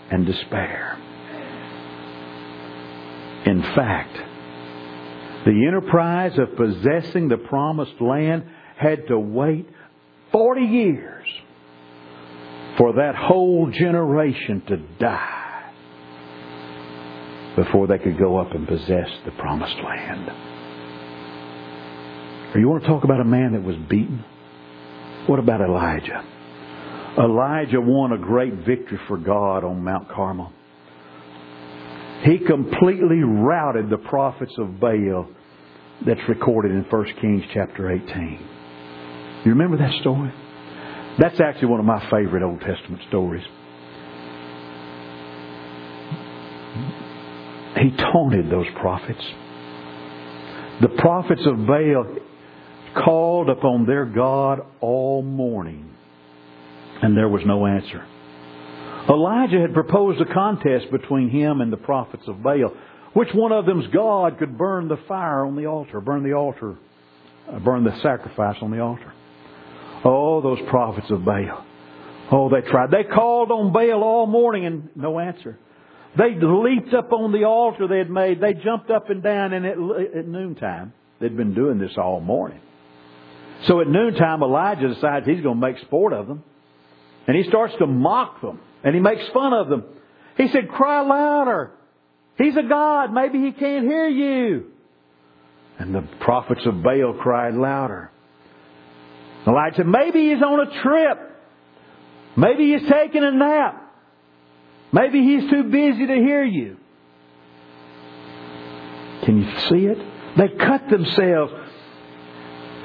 and 0.10 0.26
despair. 0.26 0.98
In 3.46 3.62
fact, 3.76 4.18
the 5.46 5.66
enterprise 5.68 6.38
of 6.38 6.56
possessing 6.56 7.28
the 7.28 7.38
promised 7.38 8.00
land 8.00 8.44
had 8.78 9.08
to 9.08 9.20
wait 9.20 9.68
40 10.32 10.62
years 10.62 11.28
for 12.78 12.94
that 12.94 13.16
whole 13.16 13.70
generation 13.72 14.64
to 14.68 14.78
die 15.00 15.72
before 17.56 17.88
they 17.88 18.00
could 18.00 18.18
go 18.18 18.38
up 18.38 18.52
and 18.52 18.68
possess 18.68 19.10
the 19.26 19.32
promised 19.32 19.76
land. 19.84 20.30
Or 22.56 22.60
you 22.60 22.68
want 22.68 22.84
to 22.84 22.90
talk 22.90 23.04
about 23.04 23.20
a 23.20 23.26
man 23.26 23.54
that 23.54 23.64
was 23.64 23.76
beaten? 23.90 24.24
What 25.28 25.40
about 25.40 25.62
Elijah? 25.62 26.24
Elijah 27.18 27.80
won 27.80 28.12
a 28.12 28.18
great 28.18 28.54
victory 28.66 29.00
for 29.08 29.18
God 29.18 29.64
on 29.64 29.84
Mount 29.84 30.10
Carmel. 30.10 30.52
He 32.24 32.40
completely 32.40 33.22
routed 33.22 33.90
the 33.90 33.98
prophets 33.98 34.54
of 34.58 34.80
Baal 34.80 35.28
that's 36.06 36.22
recorded 36.30 36.72
in 36.72 36.86
1 36.90 37.06
Kings 37.20 37.44
chapter 37.54 37.92
18. 37.92 38.40
You 39.46 39.52
remember 39.52 39.78
that 39.78 40.00
story? 40.00 40.32
That's 41.20 41.40
actually 41.42 41.68
one 41.68 41.80
of 41.82 41.86
my 41.86 42.02
favorite 42.10 42.42
Old 42.42 42.62
Testament 42.62 43.02
stories. 43.10 43.44
He 47.82 47.92
taunted 47.98 48.50
those 48.50 48.68
prophets. 48.80 49.24
The 50.82 50.90
prophets 50.98 51.42
of 51.46 51.68
Baal 51.68 52.16
called 53.04 53.50
upon 53.50 53.86
their 53.86 54.06
God 54.06 54.62
all 54.80 55.22
morning, 55.22 55.94
and 57.02 57.18
there 57.18 57.28
was 57.28 57.42
no 57.46 57.66
answer. 57.66 58.08
Elijah 59.10 59.60
had 59.60 59.74
proposed 59.74 60.22
a 60.22 60.34
contest 60.34 60.92
between 60.92 61.30
him 61.30 61.62
and 61.62 61.72
the 61.72 61.78
prophets 61.78 62.24
of 62.28 62.42
Baal. 62.42 62.74
Which 63.14 63.30
one 63.34 63.52
of 63.52 63.66
them's 63.66 63.88
God 63.94 64.40
could 64.40 64.58
burn 64.58 64.88
the 64.88 64.98
fire 65.08 65.46
on 65.46 65.56
the 65.56 65.66
altar, 65.66 66.02
burn 66.02 66.24
the 66.24 66.34
altar, 66.34 66.76
uh, 67.52 67.60
burn 67.60 67.84
the 67.84 67.96
sacrifice 68.02 68.56
on 68.62 68.72
the 68.72 68.80
altar? 68.80 69.14
Oh, 70.06 70.42
those 70.42 70.60
prophets 70.70 71.08
of 71.12 71.24
Baal. 71.24 71.66
Oh, 72.32 72.50
they 72.50 72.68
tried. 72.68 72.92
They 72.92 73.04
called 73.04 73.52
on 73.52 73.74
Baal 73.74 74.04
all 74.04 74.26
morning 74.26 74.66
and 74.66 74.90
no 74.96 75.20
answer. 75.20 75.60
They 76.18 76.36
leaped 76.36 76.94
up 76.94 77.12
on 77.12 77.32
the 77.32 77.44
altar 77.44 77.88
they 77.88 77.98
had 77.98 78.10
made. 78.10 78.40
They 78.40 78.54
jumped 78.54 78.90
up 78.90 79.10
and 79.10 79.22
down, 79.22 79.54
and 79.54 79.66
at, 79.66 79.78
at 80.18 80.28
noontime, 80.28 80.94
they'd 81.20 81.36
been 81.36 81.54
doing 81.54 81.80
this 81.80 81.94
all 81.98 82.22
morning. 82.22 82.60
So 83.68 83.82
at 83.82 83.88
noontime, 83.88 84.42
Elijah 84.44 84.94
decides 84.94 85.26
he's 85.26 85.42
going 85.42 85.60
to 85.60 85.68
make 85.68 85.80
sport 85.80 86.14
of 86.14 86.28
them. 86.28 86.44
And 87.28 87.38
he 87.38 87.44
starts 87.50 87.74
to 87.80 87.88
mock 87.88 88.42
them. 88.42 88.60
And 88.84 88.94
he 88.94 89.02
makes 89.02 89.24
fun 89.34 89.54
of 89.54 89.70
them. 89.70 89.84
He 90.38 90.50
said, 90.50 90.70
Cry 90.70 91.02
louder. 91.02 91.72
He's 92.38 92.56
a 92.56 92.64
God. 92.64 93.14
Maybe 93.14 93.40
he 93.40 93.52
can't 93.52 93.86
hear 93.86 94.08
you. 94.08 94.66
And 95.80 95.94
the 95.94 96.02
prophets 96.20 96.66
of 96.66 96.84
Baal 96.84 97.18
cried 97.22 97.56
louder. 97.56 98.12
Elijah 99.48 99.78
said, 99.78 99.88
Maybe 99.88 100.30
he's 100.30 100.42
on 100.42 100.68
a 100.68 100.82
trip. 100.82 101.20
Maybe 102.36 102.74
he's 102.74 102.90
taking 102.90 103.24
a 103.24 103.32
nap. 103.32 103.80
Maybe 104.92 105.24
he's 105.24 105.50
too 105.50 105.64
busy 105.64 106.06
to 106.08 106.14
hear 106.14 106.44
you. 106.44 106.78
Can 109.26 109.42
you 109.42 109.60
see 109.70 109.86
it? 109.86 109.98
They 110.38 110.50
cut 110.50 110.90
themselves. 110.90 111.54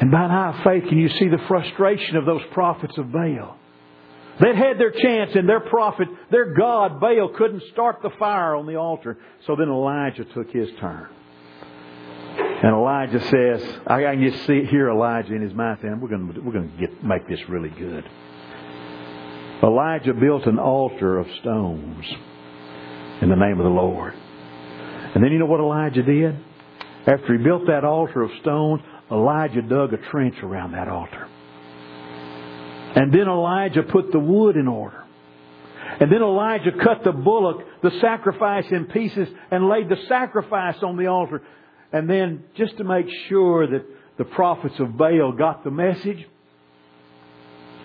And 0.00 0.10
by 0.10 0.24
an 0.24 0.30
eye 0.30 0.56
of 0.56 0.64
faith, 0.64 0.88
can 0.88 0.98
you 0.98 1.08
see 1.08 1.28
the 1.28 1.42
frustration 1.48 2.16
of 2.16 2.24
those 2.24 2.42
prophets 2.52 2.96
of 2.98 3.10
Baal? 3.10 3.56
They'd 4.40 4.54
had 4.54 4.78
their 4.78 4.92
chance, 4.92 5.34
and 5.34 5.48
their 5.48 5.60
prophet, 5.60 6.08
their 6.30 6.54
God, 6.54 7.00
Baal, 7.00 7.30
couldn't 7.36 7.62
start 7.72 8.02
the 8.02 8.10
fire 8.18 8.54
on 8.54 8.66
the 8.66 8.76
altar. 8.76 9.18
So 9.46 9.56
then 9.56 9.68
Elijah 9.68 10.24
took 10.24 10.50
his 10.50 10.68
turn. 10.78 11.08
And 12.38 12.74
Elijah 12.74 13.20
says, 13.20 13.80
I 13.86 14.00
can 14.00 14.30
just 14.30 14.46
see 14.46 14.64
hear 14.64 14.90
Elijah 14.90 15.34
in 15.34 15.42
his 15.42 15.54
mind 15.54 15.78
saying, 15.80 16.00
"We're 16.00 16.08
going 16.08 16.32
to 16.32 16.40
we're 16.40 16.52
going 16.52 16.72
to 16.78 17.06
make 17.06 17.28
this 17.28 17.40
really 17.48 17.70
good." 17.70 18.04
Elijah 19.62 20.14
built 20.14 20.46
an 20.46 20.58
altar 20.58 21.18
of 21.18 21.26
stones 21.40 22.04
in 23.20 23.28
the 23.28 23.36
name 23.36 23.58
of 23.58 23.64
the 23.64 23.70
Lord. 23.70 24.14
And 25.14 25.22
then 25.22 25.32
you 25.32 25.38
know 25.38 25.46
what 25.46 25.60
Elijah 25.60 26.02
did? 26.02 26.36
After 27.06 27.36
he 27.36 27.42
built 27.42 27.66
that 27.66 27.84
altar 27.84 28.22
of 28.22 28.30
stones, 28.40 28.82
Elijah 29.10 29.62
dug 29.62 29.92
a 29.94 29.96
trench 30.10 30.36
around 30.42 30.72
that 30.72 30.88
altar. 30.88 31.28
And 32.98 33.14
then 33.14 33.28
Elijah 33.28 33.84
put 33.84 34.10
the 34.10 34.18
wood 34.18 34.56
in 34.56 34.66
order. 34.66 35.04
And 36.00 36.10
then 36.10 36.20
Elijah 36.20 36.72
cut 36.82 37.04
the 37.04 37.12
bullock, 37.12 37.58
the 37.80 37.92
sacrifice 38.00 38.64
in 38.72 38.86
pieces, 38.86 39.28
and 39.52 39.68
laid 39.68 39.88
the 39.88 40.02
sacrifice 40.08 40.74
on 40.82 40.96
the 40.96 41.06
altar. 41.06 41.40
And 41.92 42.10
then, 42.10 42.42
just 42.56 42.76
to 42.78 42.82
make 42.82 43.06
sure 43.28 43.68
that 43.68 43.84
the 44.18 44.24
prophets 44.24 44.74
of 44.80 44.96
Baal 44.98 45.30
got 45.30 45.62
the 45.62 45.70
message, 45.70 46.26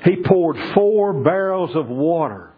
he 0.04 0.16
poured 0.26 0.58
four 0.74 1.22
barrels 1.24 1.76
of 1.76 1.90
water 1.90 2.52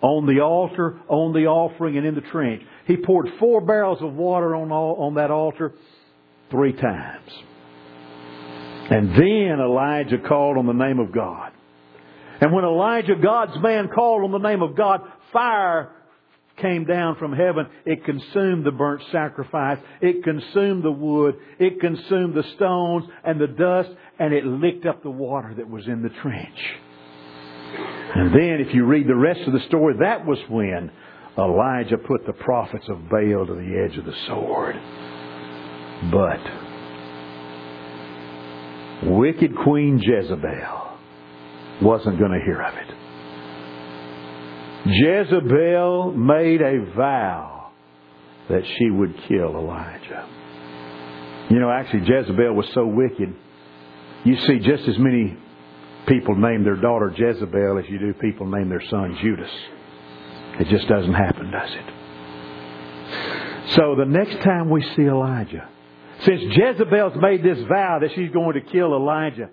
on 0.00 0.26
the 0.26 0.40
altar, 0.40 0.98
on 1.06 1.32
the 1.32 1.46
offering, 1.46 1.98
and 1.98 2.04
in 2.04 2.16
the 2.16 2.20
trench. 2.20 2.62
He 2.88 2.96
poured 2.96 3.28
four 3.38 3.60
barrels 3.60 4.02
of 4.02 4.12
water 4.14 4.56
on, 4.56 4.72
all, 4.72 4.96
on 5.06 5.14
that 5.14 5.30
altar 5.30 5.72
three 6.50 6.72
times. 6.72 7.30
And 8.90 9.10
then 9.10 9.60
Elijah 9.60 10.18
called 10.18 10.58
on 10.58 10.66
the 10.66 10.72
name 10.72 10.98
of 10.98 11.12
God. 11.12 11.51
And 12.42 12.52
when 12.52 12.64
Elijah, 12.64 13.14
God's 13.14 13.56
man, 13.62 13.86
called 13.86 14.24
on 14.24 14.32
the 14.32 14.48
name 14.48 14.62
of 14.62 14.76
God, 14.76 15.02
fire 15.32 15.92
came 16.56 16.84
down 16.84 17.14
from 17.14 17.32
heaven. 17.32 17.68
It 17.86 18.04
consumed 18.04 18.66
the 18.66 18.72
burnt 18.72 19.00
sacrifice. 19.12 19.78
It 20.00 20.24
consumed 20.24 20.82
the 20.82 20.90
wood. 20.90 21.36
It 21.60 21.78
consumed 21.78 22.34
the 22.34 22.42
stones 22.56 23.04
and 23.22 23.40
the 23.40 23.46
dust, 23.46 23.90
and 24.18 24.34
it 24.34 24.44
licked 24.44 24.86
up 24.86 25.04
the 25.04 25.10
water 25.10 25.54
that 25.56 25.70
was 25.70 25.86
in 25.86 26.02
the 26.02 26.08
trench. 26.20 26.58
And 28.16 28.34
then, 28.34 28.60
if 28.60 28.74
you 28.74 28.86
read 28.86 29.06
the 29.06 29.14
rest 29.14 29.42
of 29.46 29.52
the 29.52 29.64
story, 29.68 29.94
that 30.00 30.26
was 30.26 30.38
when 30.48 30.90
Elijah 31.38 31.96
put 31.96 32.26
the 32.26 32.32
prophets 32.32 32.88
of 32.88 33.08
Baal 33.08 33.46
to 33.46 33.54
the 33.54 33.88
edge 33.88 33.96
of 33.96 34.04
the 34.04 34.16
sword. 34.26 34.74
But 36.10 36.40
wicked 39.12 39.56
Queen 39.58 40.00
Jezebel 40.02 40.91
wasn't 41.82 42.18
going 42.18 42.32
to 42.32 42.40
hear 42.44 42.60
of 42.62 42.74
it. 42.74 42.88
Jezebel 44.84 46.12
made 46.12 46.60
a 46.60 46.84
vow 46.96 47.70
that 48.48 48.62
she 48.76 48.90
would 48.90 49.14
kill 49.28 49.54
Elijah. 49.56 50.28
You 51.50 51.58
know, 51.60 51.70
actually, 51.70 52.00
Jezebel 52.06 52.54
was 52.54 52.68
so 52.74 52.86
wicked. 52.86 53.34
You 54.24 54.36
see 54.40 54.58
just 54.58 54.88
as 54.88 54.98
many 54.98 55.36
people 56.06 56.34
name 56.34 56.64
their 56.64 56.76
daughter 56.76 57.12
Jezebel 57.16 57.78
as 57.78 57.84
you 57.88 57.98
do 57.98 58.12
people 58.14 58.46
name 58.46 58.68
their 58.68 58.82
son 58.88 59.16
Judas. 59.22 59.50
It 60.60 60.68
just 60.68 60.88
doesn't 60.88 61.14
happen, 61.14 61.50
does 61.50 61.70
it? 61.70 61.84
So 63.76 63.94
the 63.96 64.04
next 64.06 64.42
time 64.42 64.68
we 64.68 64.82
see 64.96 65.02
Elijah, 65.02 65.68
since 66.24 66.42
Jezebel's 66.42 67.14
made 67.16 67.42
this 67.42 67.58
vow 67.68 67.98
that 68.00 68.10
she's 68.14 68.30
going 68.30 68.54
to 68.54 68.60
kill 68.60 68.94
Elijah, 68.94 69.50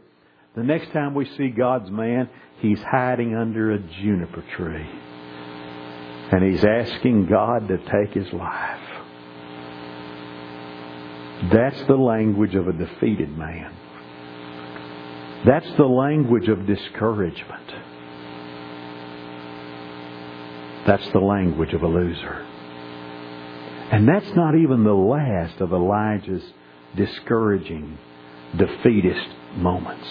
the 0.55 0.63
next 0.63 0.91
time 0.91 1.13
we 1.13 1.25
see 1.37 1.49
God's 1.49 1.89
man, 1.91 2.29
he's 2.59 2.81
hiding 2.81 3.35
under 3.35 3.71
a 3.71 3.79
juniper 3.79 4.43
tree. 4.55 4.89
And 6.31 6.43
he's 6.43 6.63
asking 6.63 7.27
God 7.27 7.67
to 7.67 7.77
take 7.77 8.13
his 8.13 8.31
life. 8.33 8.79
That's 11.51 11.81
the 11.87 11.95
language 11.95 12.55
of 12.55 12.67
a 12.67 12.73
defeated 12.73 13.35
man. 13.37 13.73
That's 15.45 15.71
the 15.77 15.85
language 15.85 16.49
of 16.49 16.65
discouragement. 16.65 17.73
That's 20.85 21.09
the 21.11 21.19
language 21.19 21.73
of 21.73 21.81
a 21.81 21.87
loser. 21.87 22.45
And 23.91 24.07
that's 24.07 24.35
not 24.35 24.55
even 24.55 24.83
the 24.83 24.93
last 24.93 25.61
of 25.61 25.71
Elijah's 25.71 26.43
discouraging, 26.95 27.97
defeatist 28.57 29.29
moments. 29.55 30.07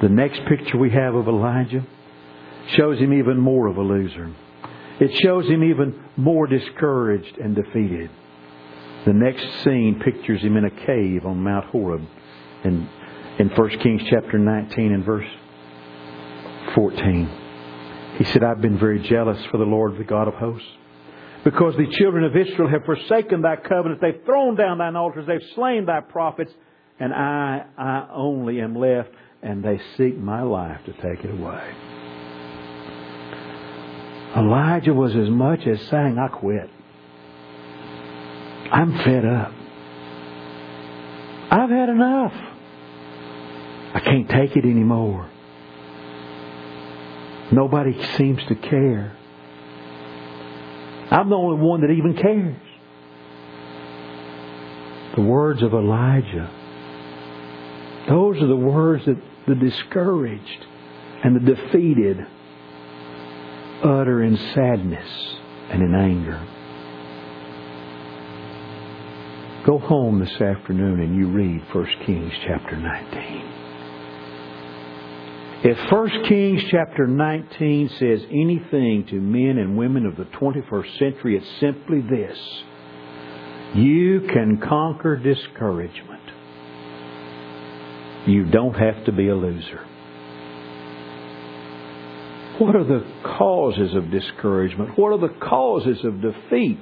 The 0.00 0.08
next 0.08 0.40
picture 0.46 0.78
we 0.78 0.90
have 0.90 1.14
of 1.14 1.28
Elijah 1.28 1.84
shows 2.76 2.98
him 2.98 3.12
even 3.12 3.38
more 3.38 3.66
of 3.66 3.76
a 3.76 3.82
loser. 3.82 4.34
It 4.98 5.14
shows 5.22 5.46
him 5.46 5.62
even 5.62 5.98
more 6.16 6.46
discouraged 6.46 7.38
and 7.38 7.54
defeated. 7.54 8.10
The 9.06 9.12
next 9.12 9.46
scene 9.62 10.00
pictures 10.02 10.42
him 10.42 10.56
in 10.56 10.64
a 10.64 10.70
cave 10.70 11.24
on 11.24 11.42
Mount 11.42 11.66
Horeb 11.66 12.02
in, 12.64 12.88
in 13.38 13.48
1 13.48 13.68
Kings 13.80 14.02
chapter 14.08 14.38
19 14.38 14.92
and 14.92 15.04
verse 15.04 15.28
14. 16.74 17.30
He 18.18 18.24
said, 18.24 18.42
I've 18.42 18.60
been 18.60 18.78
very 18.78 19.00
jealous 19.00 19.42
for 19.50 19.58
the 19.58 19.64
Lord, 19.64 19.98
the 19.98 20.04
God 20.04 20.28
of 20.28 20.34
hosts. 20.34 20.68
Because 21.44 21.74
the 21.76 21.86
children 21.98 22.24
of 22.24 22.36
Israel 22.36 22.68
have 22.68 22.84
forsaken 22.84 23.40
thy 23.40 23.56
covenant, 23.56 24.00
they've 24.02 24.22
thrown 24.26 24.56
down 24.56 24.78
thine 24.78 24.96
altars, 24.96 25.26
they've 25.26 25.48
slain 25.54 25.86
thy 25.86 26.00
prophets, 26.00 26.52
and 26.98 27.14
I, 27.14 27.64
I 27.78 28.08
only 28.14 28.60
am 28.60 28.74
left, 28.74 29.08
and 29.42 29.64
they 29.64 29.80
seek 29.96 30.18
my 30.18 30.42
life 30.42 30.80
to 30.86 30.92
take 30.92 31.24
it 31.24 31.30
away. 31.30 31.74
Elijah 34.36 34.94
was 34.94 35.16
as 35.16 35.28
much 35.28 35.66
as 35.66 35.80
saying, 35.88 36.18
I 36.18 36.28
quit. 36.28 36.70
I'm 38.70 38.96
fed 38.98 39.24
up. 39.24 39.52
I've 41.50 41.70
had 41.70 41.88
enough. 41.88 42.32
I 43.92 44.00
can't 44.04 44.28
take 44.28 44.56
it 44.56 44.64
anymore. 44.64 45.28
Nobody 47.50 48.00
seems 48.16 48.40
to 48.46 48.54
care. 48.54 49.16
I'm 51.10 51.28
the 51.28 51.34
only 51.34 51.60
one 51.60 51.80
that 51.80 51.90
even 51.90 52.14
cares. 52.14 52.56
The 55.16 55.22
words 55.22 55.60
of 55.64 55.74
Elijah. 55.74 56.48
Those 58.08 58.40
are 58.40 58.46
the 58.46 58.54
words 58.54 59.04
that 59.06 59.16
the 59.46 59.54
discouraged 59.54 60.66
and 61.24 61.36
the 61.36 61.54
defeated 61.54 62.18
utter 63.82 64.22
in 64.22 64.36
sadness 64.54 65.08
and 65.70 65.82
in 65.82 65.94
anger. 65.94 66.46
Go 69.66 69.78
home 69.78 70.20
this 70.20 70.40
afternoon 70.40 71.00
and 71.00 71.16
you 71.16 71.28
read 71.28 71.62
1 71.72 71.86
Kings 72.06 72.32
chapter 72.46 72.76
19. 72.76 73.50
If 75.62 75.92
1 75.92 76.24
Kings 76.24 76.62
chapter 76.70 77.06
19 77.06 77.90
says 77.98 78.22
anything 78.30 79.04
to 79.10 79.16
men 79.16 79.58
and 79.58 79.76
women 79.76 80.06
of 80.06 80.16
the 80.16 80.24
21st 80.24 80.98
century, 80.98 81.36
it's 81.36 81.60
simply 81.60 82.00
this. 82.00 82.38
You 83.74 84.22
can 84.32 84.56
conquer 84.56 85.16
discouragement. 85.16 86.19
You 88.26 88.44
don't 88.44 88.74
have 88.74 89.04
to 89.06 89.12
be 89.12 89.28
a 89.28 89.34
loser. 89.34 89.86
What 92.58 92.76
are 92.76 92.84
the 92.84 93.06
causes 93.24 93.94
of 93.94 94.10
discouragement? 94.10 94.98
What 94.98 95.12
are 95.12 95.28
the 95.28 95.34
causes 95.40 96.04
of 96.04 96.20
defeat? 96.20 96.78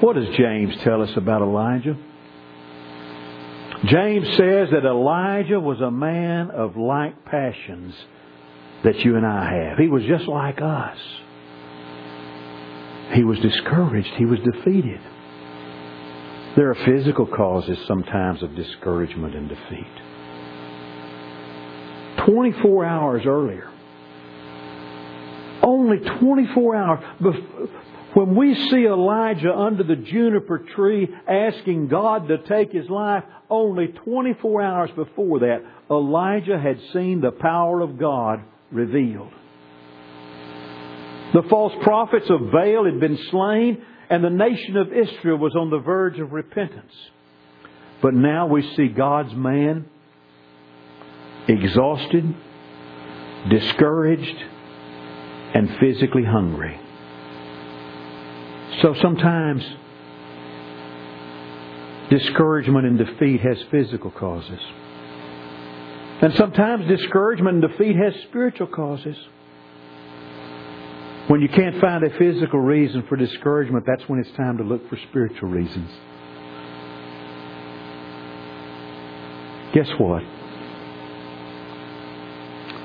What 0.00 0.16
does 0.16 0.34
James 0.36 0.74
tell 0.82 1.02
us 1.02 1.10
about 1.16 1.42
Elijah? 1.42 1.96
James 3.84 4.26
says 4.36 4.68
that 4.70 4.84
Elijah 4.84 5.60
was 5.60 5.80
a 5.80 5.90
man 5.90 6.50
of 6.50 6.76
like 6.76 7.24
passions 7.24 7.94
that 8.84 8.98
you 9.00 9.16
and 9.16 9.26
I 9.26 9.44
have. 9.44 9.78
He 9.78 9.88
was 9.88 10.02
just 10.04 10.26
like 10.26 10.60
us. 10.62 10.98
He 13.12 13.24
was 13.24 13.38
discouraged. 13.40 14.14
He 14.16 14.24
was 14.24 14.38
defeated. 14.40 15.00
There 16.54 16.70
are 16.70 16.74
physical 16.74 17.26
causes 17.26 17.78
sometimes 17.86 18.42
of 18.42 18.54
discouragement 18.54 19.34
and 19.34 19.48
defeat. 19.48 19.86
24 22.26 22.84
hours 22.84 23.22
earlier, 23.24 23.70
only 25.62 25.98
24 25.98 26.76
hours 26.76 27.04
before, 27.20 27.68
when 28.14 28.36
we 28.36 28.54
see 28.68 28.84
Elijah 28.84 29.54
under 29.54 29.82
the 29.82 29.96
juniper 29.96 30.58
tree 30.58 31.08
asking 31.26 31.88
God 31.88 32.28
to 32.28 32.38
take 32.38 32.70
his 32.70 32.88
life, 32.90 33.24
only 33.48 33.88
24 33.88 34.62
hours 34.62 34.90
before 34.94 35.40
that, 35.40 35.64
Elijah 35.90 36.58
had 36.58 36.78
seen 36.92 37.22
the 37.22 37.32
power 37.32 37.80
of 37.80 37.98
God 37.98 38.42
revealed. 38.70 39.32
The 41.32 41.42
false 41.48 41.72
prophets 41.82 42.28
of 42.28 42.52
Baal 42.52 42.84
had 42.84 43.00
been 43.00 43.18
slain, 43.30 43.82
and 44.12 44.22
the 44.22 44.28
nation 44.28 44.76
of 44.76 44.92
Israel 44.92 45.38
was 45.38 45.56
on 45.56 45.70
the 45.70 45.78
verge 45.78 46.18
of 46.18 46.32
repentance. 46.32 46.92
But 48.02 48.12
now 48.12 48.46
we 48.46 48.60
see 48.76 48.88
God's 48.88 49.34
man 49.34 49.86
exhausted, 51.48 52.22
discouraged, 53.48 54.36
and 55.54 55.78
physically 55.80 56.24
hungry. 56.24 56.78
So 58.82 58.94
sometimes 59.00 59.62
discouragement 62.10 62.86
and 62.86 62.98
defeat 62.98 63.40
has 63.40 63.56
physical 63.70 64.10
causes. 64.10 64.60
And 66.20 66.34
sometimes 66.34 66.86
discouragement 66.86 67.62
and 67.62 67.72
defeat 67.72 67.96
has 67.96 68.12
spiritual 68.28 68.66
causes. 68.66 69.16
When 71.28 71.40
you 71.40 71.48
can't 71.48 71.80
find 71.80 72.04
a 72.04 72.10
physical 72.18 72.60
reason 72.60 73.04
for 73.08 73.16
discouragement, 73.16 73.84
that's 73.86 74.08
when 74.08 74.18
it's 74.18 74.30
time 74.36 74.58
to 74.58 74.64
look 74.64 74.88
for 74.88 74.98
spiritual 75.08 75.48
reasons. 75.48 75.90
Guess 79.74 79.88
what? 79.98 80.22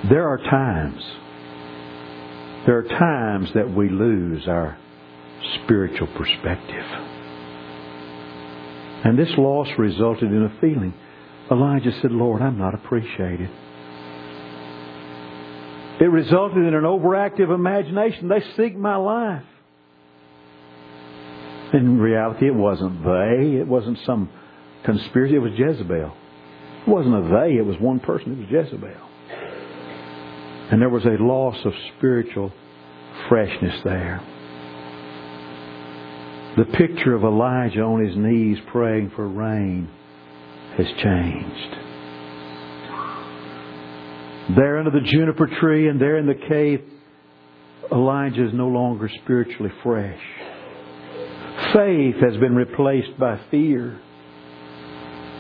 There 0.10 0.28
are 0.28 0.38
times 0.38 1.04
There 2.66 2.78
are 2.78 2.84
times 2.84 3.50
that 3.56 3.74
we 3.74 3.90
lose 3.90 4.48
our 4.48 4.78
spiritual 5.64 6.08
perspective. 6.08 6.86
And 9.06 9.18
this 9.18 9.30
loss 9.38 9.70
resulted 9.78 10.32
in 10.32 10.44
a 10.44 10.58
feeling. 10.60 10.94
Elijah 11.50 11.94
said, 12.02 12.12
Lord, 12.12 12.42
I'm 12.42 12.58
not 12.58 12.74
appreciated. 12.74 13.50
It 16.00 16.06
resulted 16.06 16.58
in 16.58 16.74
an 16.76 16.84
overactive 16.84 17.54
imagination. 17.54 18.28
They 18.28 18.44
seek 18.56 18.76
my 18.78 18.96
life. 18.98 19.44
In 21.74 22.00
reality, 22.00 22.48
it 22.48 22.56
wasn't 22.56 23.04
they. 23.04 23.60
It 23.60 23.68
wasn't 23.68 23.98
some 24.06 24.30
conspiracy. 24.86 25.36
It 25.36 25.40
was 25.40 25.54
Jezebel. 25.58 26.14
It 26.86 26.90
wasn't 26.90 27.16
a 27.16 27.22
they. 27.22 27.58
It 27.58 27.66
was 27.66 27.78
one 27.80 28.00
person. 28.00 28.34
It 28.34 28.40
was 28.40 28.66
Jezebel. 28.66 29.10
And 30.72 30.82
there 30.82 30.90
was 30.90 31.06
a 31.06 31.22
loss 31.22 31.58
of 31.66 31.74
spiritual 31.98 32.54
freshness 33.28 33.82
there. 33.84 34.22
The 36.58 36.66
picture 36.66 37.16
of 37.16 37.24
Elijah 37.24 37.82
on 37.82 38.06
his 38.06 38.16
knees 38.16 38.58
praying 38.72 39.12
for 39.16 39.28
rain 39.28 39.90
has 40.78 40.88
changed. 41.02 41.87
There 44.56 44.78
under 44.78 44.92
the 44.92 45.02
juniper 45.02 45.48
tree 45.60 45.90
and 45.90 46.00
there 46.00 46.18
in 46.18 46.26
the 46.26 46.34
cave, 46.34 46.82
Elijah 47.92 48.48
is 48.48 48.54
no 48.54 48.68
longer 48.68 49.10
spiritually 49.24 49.72
fresh. 49.84 50.22
Faith 51.74 52.16
has 52.22 52.38
been 52.38 52.56
replaced 52.56 53.18
by 53.20 53.40
fear. 53.52 54.00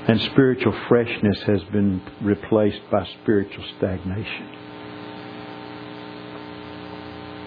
And 0.09 0.19
spiritual 0.31 0.73
freshness 0.87 1.41
has 1.47 1.61
been 1.71 2.01
replaced 2.21 2.79
by 2.91 3.05
spiritual 3.21 3.63
stagnation. 3.77 4.47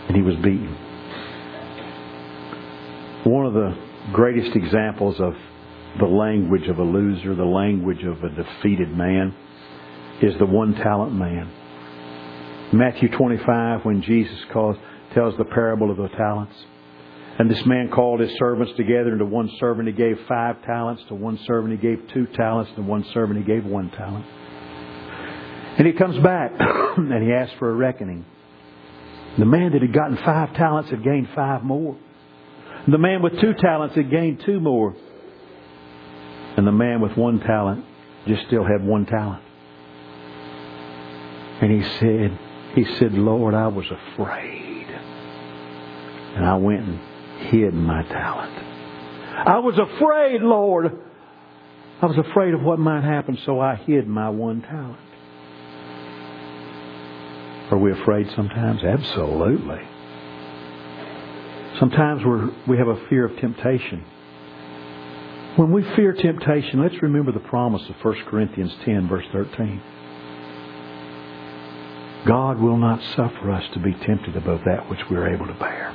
And 0.08 0.16
he 0.16 0.22
was 0.22 0.36
beaten. 0.36 0.76
One 3.24 3.46
of 3.46 3.54
the 3.54 3.76
greatest 4.12 4.56
examples 4.56 5.16
of 5.20 5.34
the 5.98 6.06
language 6.06 6.68
of 6.68 6.78
a 6.78 6.82
loser, 6.82 7.34
the 7.34 7.44
language 7.44 8.02
of 8.02 8.22
a 8.24 8.28
defeated 8.30 8.90
man, 8.96 9.34
is 10.22 10.38
the 10.38 10.46
one 10.46 10.74
talent 10.74 11.14
man. 11.14 11.50
Matthew 12.72 13.08
25, 13.08 13.84
when 13.84 14.02
Jesus 14.02 14.38
calls, 14.52 14.76
tells 15.14 15.36
the 15.36 15.44
parable 15.44 15.90
of 15.90 15.96
the 15.96 16.08
talents. 16.16 16.54
And 17.38 17.50
this 17.50 17.64
man 17.64 17.90
called 17.90 18.20
his 18.20 18.30
servants 18.38 18.72
together, 18.76 19.10
and 19.10 19.18
to 19.18 19.24
one 19.24 19.50
servant 19.58 19.88
he 19.88 19.94
gave 19.94 20.18
five 20.28 20.62
talents, 20.62 21.02
to 21.08 21.14
one 21.14 21.38
servant 21.46 21.72
he 21.72 21.78
gave 21.78 22.06
two 22.12 22.26
talents, 22.36 22.70
to 22.76 22.82
one 22.82 23.04
servant 23.14 23.38
he 23.38 23.44
gave 23.44 23.64
one 23.64 23.90
talent. 23.90 24.26
And 25.78 25.86
he 25.86 25.94
comes 25.94 26.22
back 26.22 26.52
and 26.58 27.22
he 27.22 27.32
asks 27.32 27.54
for 27.58 27.70
a 27.70 27.74
reckoning. 27.74 28.26
The 29.38 29.46
man 29.46 29.72
that 29.72 29.80
had 29.80 29.94
gotten 29.94 30.16
five 30.18 30.54
talents 30.54 30.90
had 30.90 31.02
gained 31.02 31.28
five 31.34 31.62
more. 31.62 31.96
The 32.86 32.98
man 32.98 33.22
with 33.22 33.40
two 33.40 33.54
talents 33.54 33.94
had 33.94 34.10
gained 34.10 34.42
two 34.44 34.60
more. 34.60 34.94
And 36.56 36.66
the 36.66 36.72
man 36.72 37.00
with 37.00 37.16
one 37.16 37.40
talent 37.40 37.84
just 38.26 38.46
still 38.48 38.64
had 38.64 38.84
one 38.84 39.06
talent. 39.06 39.42
And 41.60 41.70
he 41.70 41.82
said, 41.98 42.38
he 42.74 42.84
said, 42.98 43.12
Lord, 43.12 43.54
I 43.54 43.68
was 43.68 43.86
afraid. 43.90 44.86
And 46.36 46.44
I 46.44 46.56
went 46.56 46.82
and 46.82 47.00
hid 47.50 47.74
my 47.74 48.02
talent. 48.04 48.52
I 49.46 49.58
was 49.58 49.78
afraid, 49.78 50.42
Lord. 50.42 50.98
I 52.00 52.06
was 52.06 52.16
afraid 52.16 52.54
of 52.54 52.62
what 52.62 52.78
might 52.78 53.04
happen, 53.04 53.38
so 53.44 53.60
I 53.60 53.74
hid 53.74 54.06
my 54.06 54.30
one 54.30 54.62
talent. 54.62 54.98
Are 57.70 57.78
we 57.78 57.92
afraid 57.92 58.30
sometimes? 58.34 58.82
Absolutely. 58.82 59.80
Sometimes 61.78 62.24
we're, 62.24 62.50
we 62.66 62.78
have 62.78 62.88
a 62.88 63.06
fear 63.08 63.26
of 63.26 63.36
temptation. 63.38 64.04
When 65.56 65.72
we 65.72 65.82
fear 65.94 66.12
temptation, 66.12 66.80
let's 66.80 67.00
remember 67.02 67.32
the 67.32 67.40
promise 67.40 67.82
of 67.88 67.96
1 68.02 68.24
Corinthians 68.26 68.74
10, 68.84 69.08
verse 69.08 69.26
13. 69.32 69.82
God 72.26 72.60
will 72.60 72.76
not 72.76 73.02
suffer 73.16 73.50
us 73.50 73.64
to 73.72 73.78
be 73.78 73.94
tempted 73.94 74.36
above 74.36 74.60
that 74.66 74.90
which 74.90 75.00
we're 75.10 75.32
able 75.34 75.46
to 75.46 75.54
bear. 75.54 75.94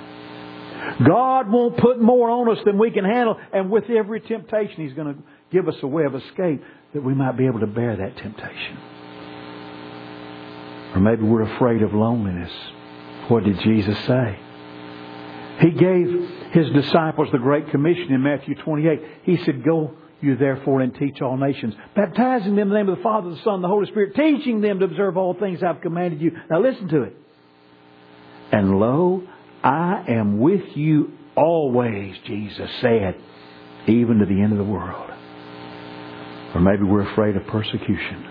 God 1.05 1.49
won't 1.49 1.77
put 1.77 1.99
more 1.99 2.29
on 2.29 2.49
us 2.49 2.63
than 2.65 2.77
we 2.77 2.91
can 2.91 3.05
handle, 3.05 3.38
and 3.53 3.69
with 3.69 3.89
every 3.89 4.21
temptation, 4.21 4.88
He's 4.88 4.93
going 4.93 5.15
to 5.15 5.21
give 5.51 5.67
us 5.67 5.75
a 5.81 5.88
way 5.88 6.03
of 6.05 6.15
escape 6.15 6.63
that 6.93 7.03
we 7.03 7.13
might 7.13 7.38
be 7.38 7.45
able 7.45 7.59
to 7.59 7.67
bear 7.67 7.97
that 7.97 8.17
temptation. 8.17 8.77
Or 10.93 11.01
maybe 11.01 11.23
we're 11.23 11.55
afraid 11.55 11.81
of 11.81 11.93
loneliness. 11.93 12.51
What 13.27 13.43
did 13.43 13.59
Jesus 13.59 13.97
say? 14.05 14.39
He 15.59 15.71
gave 15.71 16.29
His 16.51 16.69
disciples 16.71 17.29
the 17.31 17.39
Great 17.39 17.69
Commission 17.69 18.13
in 18.13 18.23
Matthew 18.23 18.55
28. 18.55 19.01
He 19.23 19.38
said, 19.43 19.63
Go 19.63 19.95
you 20.21 20.36
therefore 20.36 20.82
and 20.82 20.93
teach 20.95 21.21
all 21.21 21.38
nations, 21.38 21.73
baptizing 21.95 22.56
them 22.56 22.67
in 22.67 22.69
the 22.69 22.75
name 22.75 22.89
of 22.89 22.97
the 22.97 23.04
Father, 23.04 23.30
the 23.30 23.41
Son, 23.43 23.56
and 23.56 23.63
the 23.63 23.67
Holy 23.67 23.88
Spirit, 23.88 24.15
teaching 24.15 24.62
them 24.62 24.80
to 24.80 24.86
observe 24.86 25.17
all 25.17 25.34
things 25.34 25.60
I've 25.63 25.82
commanded 25.82 26.21
you. 26.21 26.32
Now 26.49 26.62
listen 26.62 26.88
to 26.89 27.04
it. 27.04 27.15
And 28.51 28.80
lo, 28.80 29.23
I 29.63 30.06
am 30.08 30.39
with 30.39 30.75
you 30.75 31.12
always, 31.36 32.15
Jesus 32.25 32.69
said, 32.82 33.15
even 33.88 34.19
to 34.19 34.25
the 34.25 34.41
end 34.41 34.51
of 34.51 34.58
the 34.58 34.63
world. 34.63 35.12
Or 36.54 36.62
maybe 36.62 36.84
we're 36.84 37.12
afraid 37.12 37.36
of 37.36 37.45
persecution. 37.47 38.25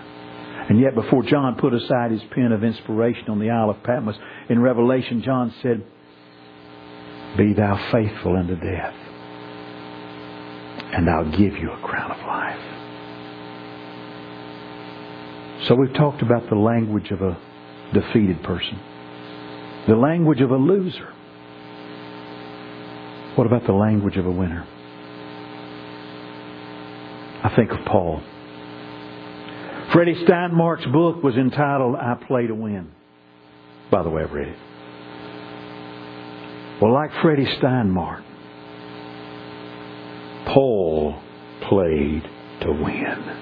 And 0.67 0.79
yet 0.79 0.95
before 0.95 1.21
John 1.23 1.57
put 1.59 1.75
aside 1.75 2.11
his 2.11 2.23
pen 2.33 2.51
of 2.51 2.63
inspiration 2.63 3.29
on 3.29 3.39
the 3.39 3.51
Isle 3.51 3.69
of 3.69 3.83
Patmos, 3.83 4.15
in 4.49 4.59
Revelation, 4.59 5.21
John 5.21 5.53
said, 5.61 5.85
Be 7.37 7.53
thou 7.53 7.91
faithful 7.91 8.35
unto 8.35 8.55
death 8.55 9.04
and 10.93 11.09
I'll 11.09 11.31
give 11.31 11.57
you 11.57 11.71
a 11.71 11.79
crown 11.81 12.11
of 12.11 12.17
life. 12.25 12.59
So 15.67 15.75
we've 15.75 15.93
talked 15.93 16.21
about 16.21 16.47
the 16.49 16.55
language 16.55 17.11
of 17.11 17.21
a 17.21 17.37
defeated 17.93 18.43
person, 18.43 18.79
the 19.87 19.95
language 19.95 20.41
of 20.41 20.51
a 20.51 20.57
loser. 20.57 21.13
What 23.35 23.47
about 23.47 23.65
the 23.65 23.73
language 23.73 24.17
of 24.17 24.25
a 24.25 24.31
winner? 24.31 24.65
I 27.43 27.53
think 27.55 27.71
of 27.71 27.85
Paul. 27.85 28.21
Freddie 29.91 30.25
Steinmark's 30.25 30.85
book 30.87 31.23
was 31.23 31.35
entitled 31.35 31.95
I 31.95 32.15
Play 32.27 32.47
to 32.47 32.55
Win. 32.55 32.91
By 33.91 34.03
the 34.03 34.09
way, 34.09 34.23
I've 34.23 34.31
read 34.31 34.47
it. 34.49 34.57
Well, 36.81 36.93
like 36.93 37.11
Freddie 37.21 37.45
Steinmark, 37.45 38.23
Paul 40.55 41.19
played 41.63 42.23
to 42.61 42.71
win. 42.71 43.41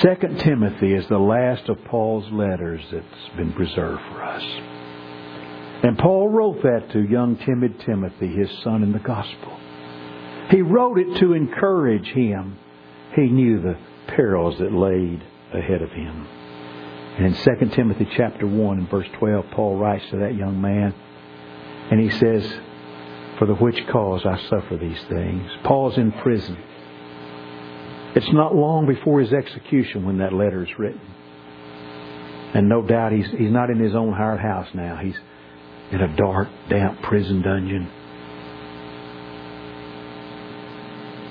Second 0.00 0.38
Timothy 0.38 0.94
is 0.94 1.08
the 1.08 1.18
last 1.18 1.68
of 1.68 1.84
Paul's 1.86 2.30
letters 2.30 2.80
that's 2.92 3.36
been 3.36 3.52
preserved 3.52 4.00
for 4.12 4.22
us. 4.22 4.44
And 5.82 5.98
Paul 5.98 6.28
wrote 6.28 6.62
that 6.62 6.88
to 6.92 7.02
young 7.02 7.36
timid 7.38 7.80
Timothy, 7.80 8.28
his 8.28 8.48
son 8.62 8.84
in 8.84 8.92
the 8.92 9.00
gospel. 9.00 9.58
He 10.50 10.62
wrote 10.62 11.00
it 11.00 11.18
to 11.18 11.32
encourage 11.32 12.06
him. 12.06 12.56
He 13.16 13.22
knew 13.22 13.60
the 13.60 13.76
perils 14.06 14.60
that 14.60 14.72
laid 14.72 15.20
ahead 15.52 15.82
of 15.82 15.90
him. 15.90 16.28
And 17.18 17.26
in 17.26 17.34
2 17.34 17.70
Timothy 17.74 18.06
chapter 18.16 18.46
1 18.46 18.78
and 18.78 18.88
verse 18.88 19.08
12, 19.14 19.46
Paul 19.50 19.78
writes 19.78 20.08
to 20.10 20.18
that 20.18 20.36
young 20.36 20.60
man, 20.60 20.94
and 21.90 21.98
he 21.98 22.10
says, 22.20 22.54
for 23.38 23.46
the 23.46 23.54
which 23.54 23.86
cause 23.88 24.24
I 24.24 24.38
suffer 24.48 24.76
these 24.76 25.02
things. 25.08 25.50
Paul's 25.64 25.96
in 25.98 26.12
prison. 26.12 26.56
It's 28.14 28.32
not 28.32 28.54
long 28.54 28.86
before 28.86 29.20
his 29.20 29.32
execution 29.32 30.04
when 30.04 30.18
that 30.18 30.32
letter 30.32 30.62
is 30.62 30.78
written. 30.78 31.00
And 32.54 32.68
no 32.68 32.82
doubt 32.82 33.12
he's, 33.12 33.26
he's 33.30 33.50
not 33.50 33.70
in 33.70 33.80
his 33.80 33.94
own 33.94 34.12
hired 34.12 34.40
house 34.40 34.68
now. 34.74 34.96
He's 34.96 35.16
in 35.90 36.00
a 36.00 36.16
dark, 36.16 36.48
damp 36.68 37.02
prison 37.02 37.42
dungeon. 37.42 37.90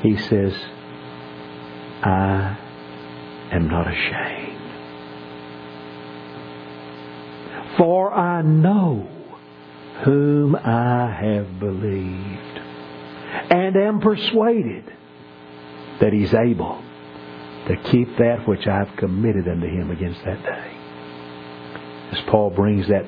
He 0.01 0.17
says, 0.17 0.53
I 2.03 2.57
am 3.53 3.69
not 3.69 3.87
ashamed. 3.87 4.59
For 7.77 8.13
I 8.13 8.41
know 8.41 9.07
whom 10.03 10.55
I 10.55 11.11
have 11.11 11.59
believed, 11.59 12.59
and 13.51 13.75
am 13.75 13.99
persuaded 14.01 14.91
that 16.01 16.13
he's 16.13 16.33
able 16.33 16.83
to 17.67 17.75
keep 17.91 18.17
that 18.17 18.47
which 18.47 18.67
I've 18.67 18.95
committed 18.97 19.47
unto 19.47 19.67
him 19.67 19.91
against 19.91 20.23
that 20.25 20.43
day. 20.43 20.77
As 22.11 22.21
Paul 22.29 22.49
brings 22.49 22.87
that 22.89 23.05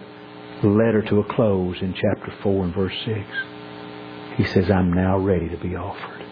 letter 0.63 1.01
to 1.01 1.19
a 1.19 1.33
close 1.33 1.81
in 1.81 1.93
chapter 1.93 2.33
4 2.41 2.63
and 2.65 2.73
verse 2.73 2.95
6, 3.05 3.19
he 4.37 4.45
says, 4.45 4.71
I'm 4.71 4.93
now 4.93 5.17
ready 5.17 5.49
to 5.49 5.57
be 5.57 5.75
offered. 5.75 6.25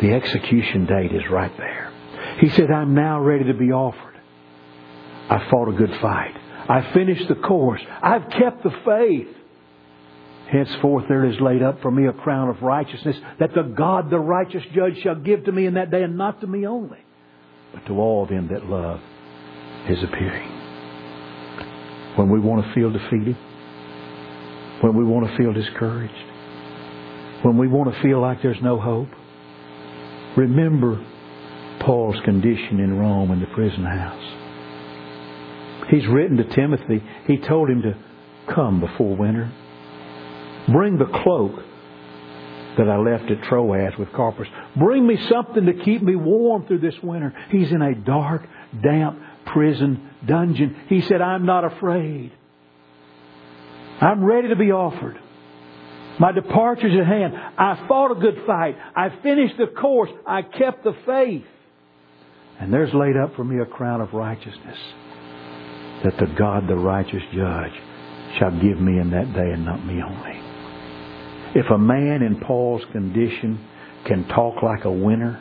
The 0.00 0.12
execution 0.12 0.86
date 0.86 1.12
is 1.12 1.28
right 1.30 1.54
there. 1.56 1.92
He 2.40 2.48
said, 2.50 2.70
I'm 2.70 2.94
now 2.94 3.20
ready 3.20 3.44
to 3.44 3.54
be 3.54 3.72
offered. 3.72 4.14
I 5.30 5.48
fought 5.50 5.68
a 5.68 5.72
good 5.72 5.94
fight. 6.00 6.36
I 6.68 6.92
finished 6.92 7.28
the 7.28 7.36
course. 7.36 7.80
I've 8.02 8.28
kept 8.30 8.62
the 8.62 8.74
faith. 8.84 9.28
Henceforth 10.50 11.06
there 11.08 11.24
is 11.24 11.40
laid 11.40 11.62
up 11.62 11.80
for 11.80 11.90
me 11.90 12.06
a 12.06 12.12
crown 12.12 12.48
of 12.48 12.62
righteousness, 12.62 13.16
that 13.40 13.54
the 13.54 13.62
God, 13.62 14.10
the 14.10 14.18
righteous 14.18 14.62
judge, 14.74 15.00
shall 15.02 15.14
give 15.14 15.44
to 15.44 15.52
me 15.52 15.66
in 15.66 15.74
that 15.74 15.90
day, 15.90 16.02
and 16.02 16.16
not 16.18 16.40
to 16.42 16.46
me 16.46 16.66
only, 16.66 16.98
but 17.72 17.86
to 17.86 17.94
all 17.94 18.26
them 18.26 18.48
that 18.52 18.66
love 18.66 19.00
his 19.86 20.02
appearing. 20.02 20.50
When 22.16 22.30
we 22.30 22.40
want 22.40 22.64
to 22.64 22.74
feel 22.74 22.92
defeated, 22.92 23.36
when 24.82 24.96
we 24.96 25.04
want 25.04 25.26
to 25.28 25.36
feel 25.36 25.52
discouraged, 25.52 26.12
when 27.42 27.56
we 27.56 27.68
want 27.68 27.92
to 27.92 28.02
feel 28.02 28.20
like 28.20 28.42
there's 28.42 28.62
no 28.62 28.78
hope, 28.78 29.08
remember 30.36 31.04
Paul's 31.80 32.20
condition 32.24 32.80
in 32.80 32.98
Rome 32.98 33.30
in 33.30 33.40
the 33.40 33.46
prison 33.46 33.84
house. 33.84 34.22
He's 35.90 36.06
written 36.06 36.36
to 36.36 36.44
Timothy, 36.54 37.02
he 37.26 37.38
told 37.38 37.68
him 37.68 37.82
to 37.82 37.96
come 38.54 38.80
before 38.80 39.16
winter. 39.16 39.52
Bring 40.68 40.98
the 40.98 41.06
cloak 41.06 41.62
that 42.78 42.88
I 42.88 42.96
left 42.96 43.30
at 43.30 43.42
Troas 43.44 43.92
with 43.98 44.12
Carpus. 44.12 44.48
Bring 44.76 45.06
me 45.06 45.16
something 45.28 45.66
to 45.66 45.74
keep 45.84 46.02
me 46.02 46.16
warm 46.16 46.66
through 46.66 46.80
this 46.80 47.00
winter. 47.02 47.34
He's 47.50 47.70
in 47.70 47.82
a 47.82 47.94
dark, 47.94 48.46
damp 48.82 49.20
prison 49.46 50.10
dungeon. 50.26 50.76
He 50.88 51.02
said, 51.02 51.20
I'm 51.20 51.46
not 51.46 51.64
afraid. 51.64 52.32
I'm 54.00 54.24
ready 54.24 54.48
to 54.48 54.56
be 54.56 54.72
offered. 54.72 55.18
My 56.18 56.32
departure's 56.32 56.98
at 56.98 57.06
hand. 57.06 57.34
I 57.36 57.86
fought 57.88 58.12
a 58.12 58.20
good 58.20 58.44
fight. 58.46 58.76
I 58.94 59.10
finished 59.22 59.56
the 59.58 59.66
course. 59.66 60.10
I 60.26 60.42
kept 60.42 60.84
the 60.84 60.94
faith. 61.06 61.44
And 62.60 62.72
there's 62.72 62.94
laid 62.94 63.16
up 63.16 63.34
for 63.34 63.44
me 63.44 63.60
a 63.60 63.66
crown 63.66 64.00
of 64.00 64.12
righteousness 64.12 64.78
that 66.04 66.16
the 66.18 66.26
God, 66.38 66.68
the 66.68 66.76
righteous 66.76 67.22
judge, 67.34 67.72
shall 68.38 68.50
give 68.60 68.80
me 68.80 68.98
in 68.98 69.10
that 69.10 69.32
day 69.32 69.50
and 69.52 69.64
not 69.64 69.84
me 69.84 70.02
only. 70.02 70.43
If 71.54 71.70
a 71.70 71.78
man 71.78 72.22
in 72.22 72.40
Paul's 72.40 72.84
condition 72.92 73.60
can 74.06 74.26
talk 74.28 74.62
like 74.62 74.84
a 74.84 74.90
winner, 74.90 75.40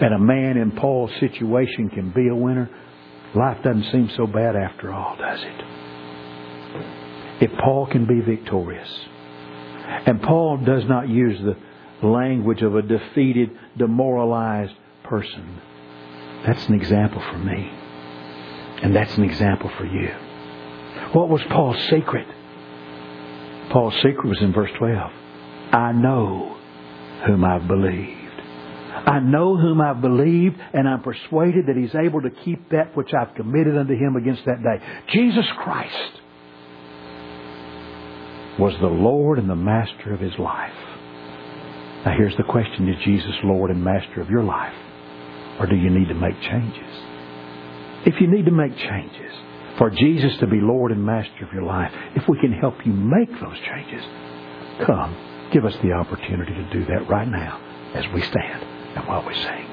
and 0.00 0.12
a 0.14 0.18
man 0.18 0.56
in 0.56 0.72
Paul's 0.72 1.12
situation 1.20 1.88
can 1.88 2.10
be 2.10 2.28
a 2.28 2.34
winner, 2.34 2.68
life 3.34 3.62
doesn't 3.62 3.90
seem 3.92 4.10
so 4.16 4.26
bad 4.26 4.56
after 4.56 4.92
all, 4.92 5.16
does 5.16 5.40
it? 5.42 5.64
If 7.50 7.58
Paul 7.58 7.86
can 7.86 8.04
be 8.06 8.20
victorious, 8.20 8.90
and 10.06 10.22
Paul 10.22 10.58
does 10.58 10.84
not 10.84 11.08
use 11.08 11.40
the 11.40 11.56
language 12.06 12.62
of 12.62 12.76
a 12.76 12.82
defeated, 12.82 13.50
demoralized 13.76 14.74
person, 15.04 15.60
that's 16.44 16.66
an 16.66 16.74
example 16.74 17.22
for 17.22 17.38
me. 17.38 17.70
And 18.82 18.94
that's 18.94 19.16
an 19.16 19.24
example 19.24 19.70
for 19.78 19.86
you. 19.86 20.08
What 21.12 21.28
was 21.28 21.42
Paul's 21.44 21.80
secret? 21.88 22.26
Paul's 23.70 23.94
secret 24.02 24.26
was 24.26 24.42
in 24.42 24.52
verse 24.52 24.70
12. 24.76 25.12
I 25.72 25.92
know 25.92 26.58
whom 27.26 27.44
I've 27.44 27.66
believed. 27.66 28.18
I 29.06 29.20
know 29.20 29.56
whom 29.56 29.80
I've 29.80 30.02
believed, 30.02 30.56
and 30.74 30.86
I'm 30.86 31.02
persuaded 31.02 31.66
that 31.66 31.76
He's 31.76 31.94
able 31.94 32.20
to 32.20 32.30
keep 32.30 32.70
that 32.70 32.94
which 32.94 33.12
I've 33.14 33.34
committed 33.34 33.76
unto 33.76 33.94
Him 33.94 34.16
against 34.16 34.44
that 34.44 34.62
day. 34.62 34.84
Jesus 35.08 35.46
Christ 35.58 36.20
was 38.58 38.74
the 38.80 38.86
Lord 38.86 39.38
and 39.38 39.48
the 39.48 39.56
Master 39.56 40.12
of 40.12 40.20
His 40.20 40.38
life. 40.38 40.74
Now 42.04 42.14
here's 42.18 42.36
the 42.36 42.42
question, 42.42 42.88
is 42.88 43.02
Jesus 43.04 43.34
Lord 43.42 43.70
and 43.70 43.82
Master 43.82 44.20
of 44.20 44.28
your 44.28 44.44
life? 44.44 44.74
Or 45.58 45.66
do 45.66 45.74
you 45.74 45.88
need 45.88 46.08
to 46.08 46.14
make 46.14 46.38
changes? 46.42 46.94
If 48.04 48.20
you 48.20 48.26
need 48.26 48.44
to 48.44 48.52
make 48.52 48.76
changes, 48.76 49.32
for 49.78 49.88
Jesus 49.88 50.36
to 50.40 50.46
be 50.46 50.60
Lord 50.60 50.92
and 50.92 51.02
Master 51.02 51.46
of 51.46 51.52
your 51.52 51.62
life, 51.62 51.92
if 52.14 52.28
we 52.28 52.38
can 52.40 52.52
help 52.52 52.74
you 52.84 52.92
make 52.92 53.30
those 53.40 53.58
changes, 53.66 54.04
come 54.86 55.31
Give 55.52 55.64
us 55.66 55.74
the 55.82 55.92
opportunity 55.92 56.54
to 56.54 56.64
do 56.64 56.86
that 56.86 57.08
right 57.08 57.28
now 57.28 57.62
as 57.94 58.04
we 58.14 58.22
stand 58.22 58.66
and 58.96 59.04
while 59.06 59.24
we 59.26 59.34
sing. 59.34 59.71